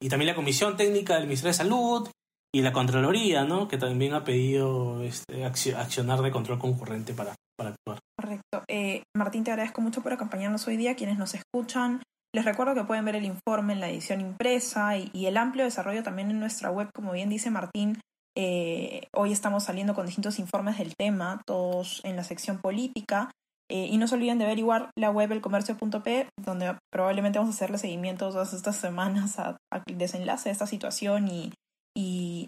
y 0.03 0.09
también 0.09 0.29
la 0.29 0.35
Comisión 0.35 0.77
Técnica 0.77 1.15
del 1.15 1.25
Ministerio 1.25 1.51
de 1.51 1.59
Salud 1.59 2.09
y 2.55 2.63
la 2.63 2.73
Contraloría, 2.73 3.45
¿no? 3.45 3.69
que 3.69 3.77
también 3.77 4.15
ha 4.15 4.25
pedido 4.25 5.03
este, 5.03 5.45
accionar 5.45 6.23
de 6.23 6.31
control 6.31 6.59
concurrente 6.59 7.13
para, 7.13 7.35
para 7.57 7.71
actuar. 7.71 7.99
Correcto. 8.19 8.65
Eh, 8.69 9.03
Martín, 9.17 9.45
te 9.45 9.51
agradezco 9.51 9.81
mucho 9.81 10.03
por 10.03 10.13
acompañarnos 10.13 10.67
hoy 10.69 10.77
día, 10.77 10.97
quienes 10.97 11.19
nos 11.19 11.35
escuchan. 11.35 12.03
Les 12.35 12.45
recuerdo 12.45 12.75
que 12.75 12.85
pueden 12.85 13.05
ver 13.05 13.17
el 13.17 13.25
informe 13.25 13.73
en 13.73 13.81
la 13.81 13.91
edición 13.91 14.21
impresa 14.21 14.97
y, 14.97 15.11
y 15.13 15.27
el 15.27 15.37
amplio 15.37 15.65
desarrollo 15.65 16.03
también 16.03 16.31
en 16.31 16.41
nuestra 16.41 16.71
web, 16.71 16.89
como 16.95 17.13
bien 17.13 17.29
dice 17.29 17.51
Martín, 17.51 17.99
eh, 18.39 19.09
hoy 19.15 19.33
estamos 19.33 19.65
saliendo 19.65 19.95
con 19.95 20.05
distintos 20.05 20.39
informes 20.39 20.77
del 20.77 20.95
tema, 20.95 21.41
todos 21.47 22.03
en 22.05 22.17
la 22.17 22.25
sección 22.25 22.59
política. 22.59 23.31
Eh, 23.69 23.89
y 23.91 23.97
no 23.97 24.07
se 24.07 24.15
olviden 24.15 24.39
de 24.39 24.45
averiguar 24.45 24.91
la 24.97 25.11
web 25.11 25.33
elcomercio.p, 25.33 26.29
donde 26.41 26.77
probablemente 26.93 27.39
vamos 27.41 27.55
a 27.55 27.57
hacerle 27.57 27.79
seguimiento 27.79 28.31
todas 28.31 28.53
estas 28.53 28.77
semanas 28.77 29.41
al 29.41 29.59
desenlace 29.93 30.51
de 30.51 30.53
esta 30.53 30.69
situación 30.69 31.27
y, 31.29 31.53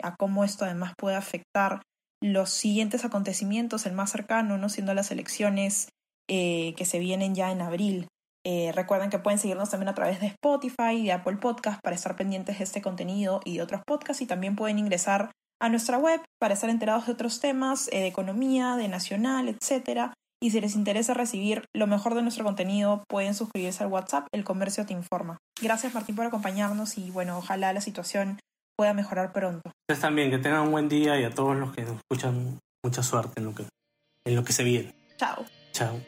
a 0.02 0.14
cómo 0.14 0.44
esto 0.44 0.64
además 0.64 0.92
puede 0.96 1.16
afectar 1.16 1.80
los 2.22 2.50
siguientes 2.50 3.04
acontecimientos, 3.04 3.86
el 3.86 3.94
más 3.94 4.10
cercano, 4.10 4.58
no 4.58 4.68
siendo 4.68 4.94
las 4.94 5.10
elecciones 5.10 5.88
eh, 6.28 6.74
que 6.76 6.84
se 6.84 6.98
vienen 6.98 7.34
ya 7.34 7.50
en 7.50 7.62
abril. 7.62 8.06
Recuerden 8.74 9.10
que 9.10 9.18
pueden 9.18 9.38
seguirnos 9.38 9.68
también 9.68 9.90
a 9.90 9.94
través 9.94 10.20
de 10.20 10.28
Spotify 10.28 10.92
y 10.92 11.04
de 11.04 11.12
Apple 11.12 11.36
Podcast 11.36 11.80
para 11.82 11.94
estar 11.94 12.16
pendientes 12.16 12.56
de 12.56 12.64
este 12.64 12.80
contenido 12.80 13.40
y 13.44 13.56
de 13.56 13.62
otros 13.62 13.82
podcasts 13.86 14.22
y 14.22 14.26
también 14.26 14.56
pueden 14.56 14.78
ingresar 14.78 15.30
a 15.60 15.68
nuestra 15.68 15.98
web 15.98 16.20
para 16.40 16.54
estar 16.54 16.70
enterados 16.70 17.06
de 17.06 17.12
otros 17.12 17.40
temas 17.40 17.88
eh, 17.88 18.00
de 18.00 18.06
economía, 18.06 18.76
de 18.76 18.88
nacional, 18.88 19.48
etc. 19.48 20.12
Y 20.40 20.50
si 20.50 20.60
les 20.60 20.76
interesa 20.76 21.14
recibir 21.14 21.64
lo 21.74 21.86
mejor 21.86 22.14
de 22.14 22.22
nuestro 22.22 22.44
contenido, 22.44 23.04
pueden 23.08 23.34
suscribirse 23.34 23.82
al 23.82 23.90
WhatsApp, 23.90 24.26
El 24.32 24.44
Comercio 24.44 24.86
Te 24.86 24.92
Informa. 24.92 25.38
Gracias 25.60 25.94
Martín 25.94 26.14
por 26.14 26.26
acompañarnos 26.26 26.96
y 26.98 27.10
bueno, 27.10 27.38
ojalá 27.38 27.72
la 27.72 27.80
situación 27.80 28.38
pueda 28.76 28.94
mejorar 28.94 29.32
pronto. 29.32 29.72
Ustedes 29.88 30.00
también, 30.00 30.30
que 30.30 30.38
tengan 30.38 30.62
un 30.62 30.70
buen 30.70 30.88
día 30.88 31.18
y 31.20 31.24
a 31.24 31.30
todos 31.30 31.56
los 31.56 31.74
que 31.74 31.82
nos 31.82 31.96
escuchan, 31.96 32.60
mucha 32.84 33.02
suerte 33.02 33.40
en 33.40 33.46
lo 33.46 33.54
que, 33.54 33.64
en 34.24 34.36
lo 34.36 34.44
que 34.44 34.52
se 34.52 34.62
viene. 34.62 34.94
Chao. 35.16 35.44
Chao. 35.72 36.00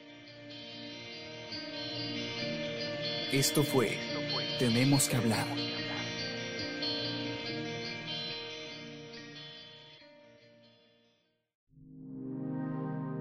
Esto 3.32 3.62
fue 3.62 3.96
Tenemos 4.58 5.08
que 5.08 5.16
hablar. 5.16 5.46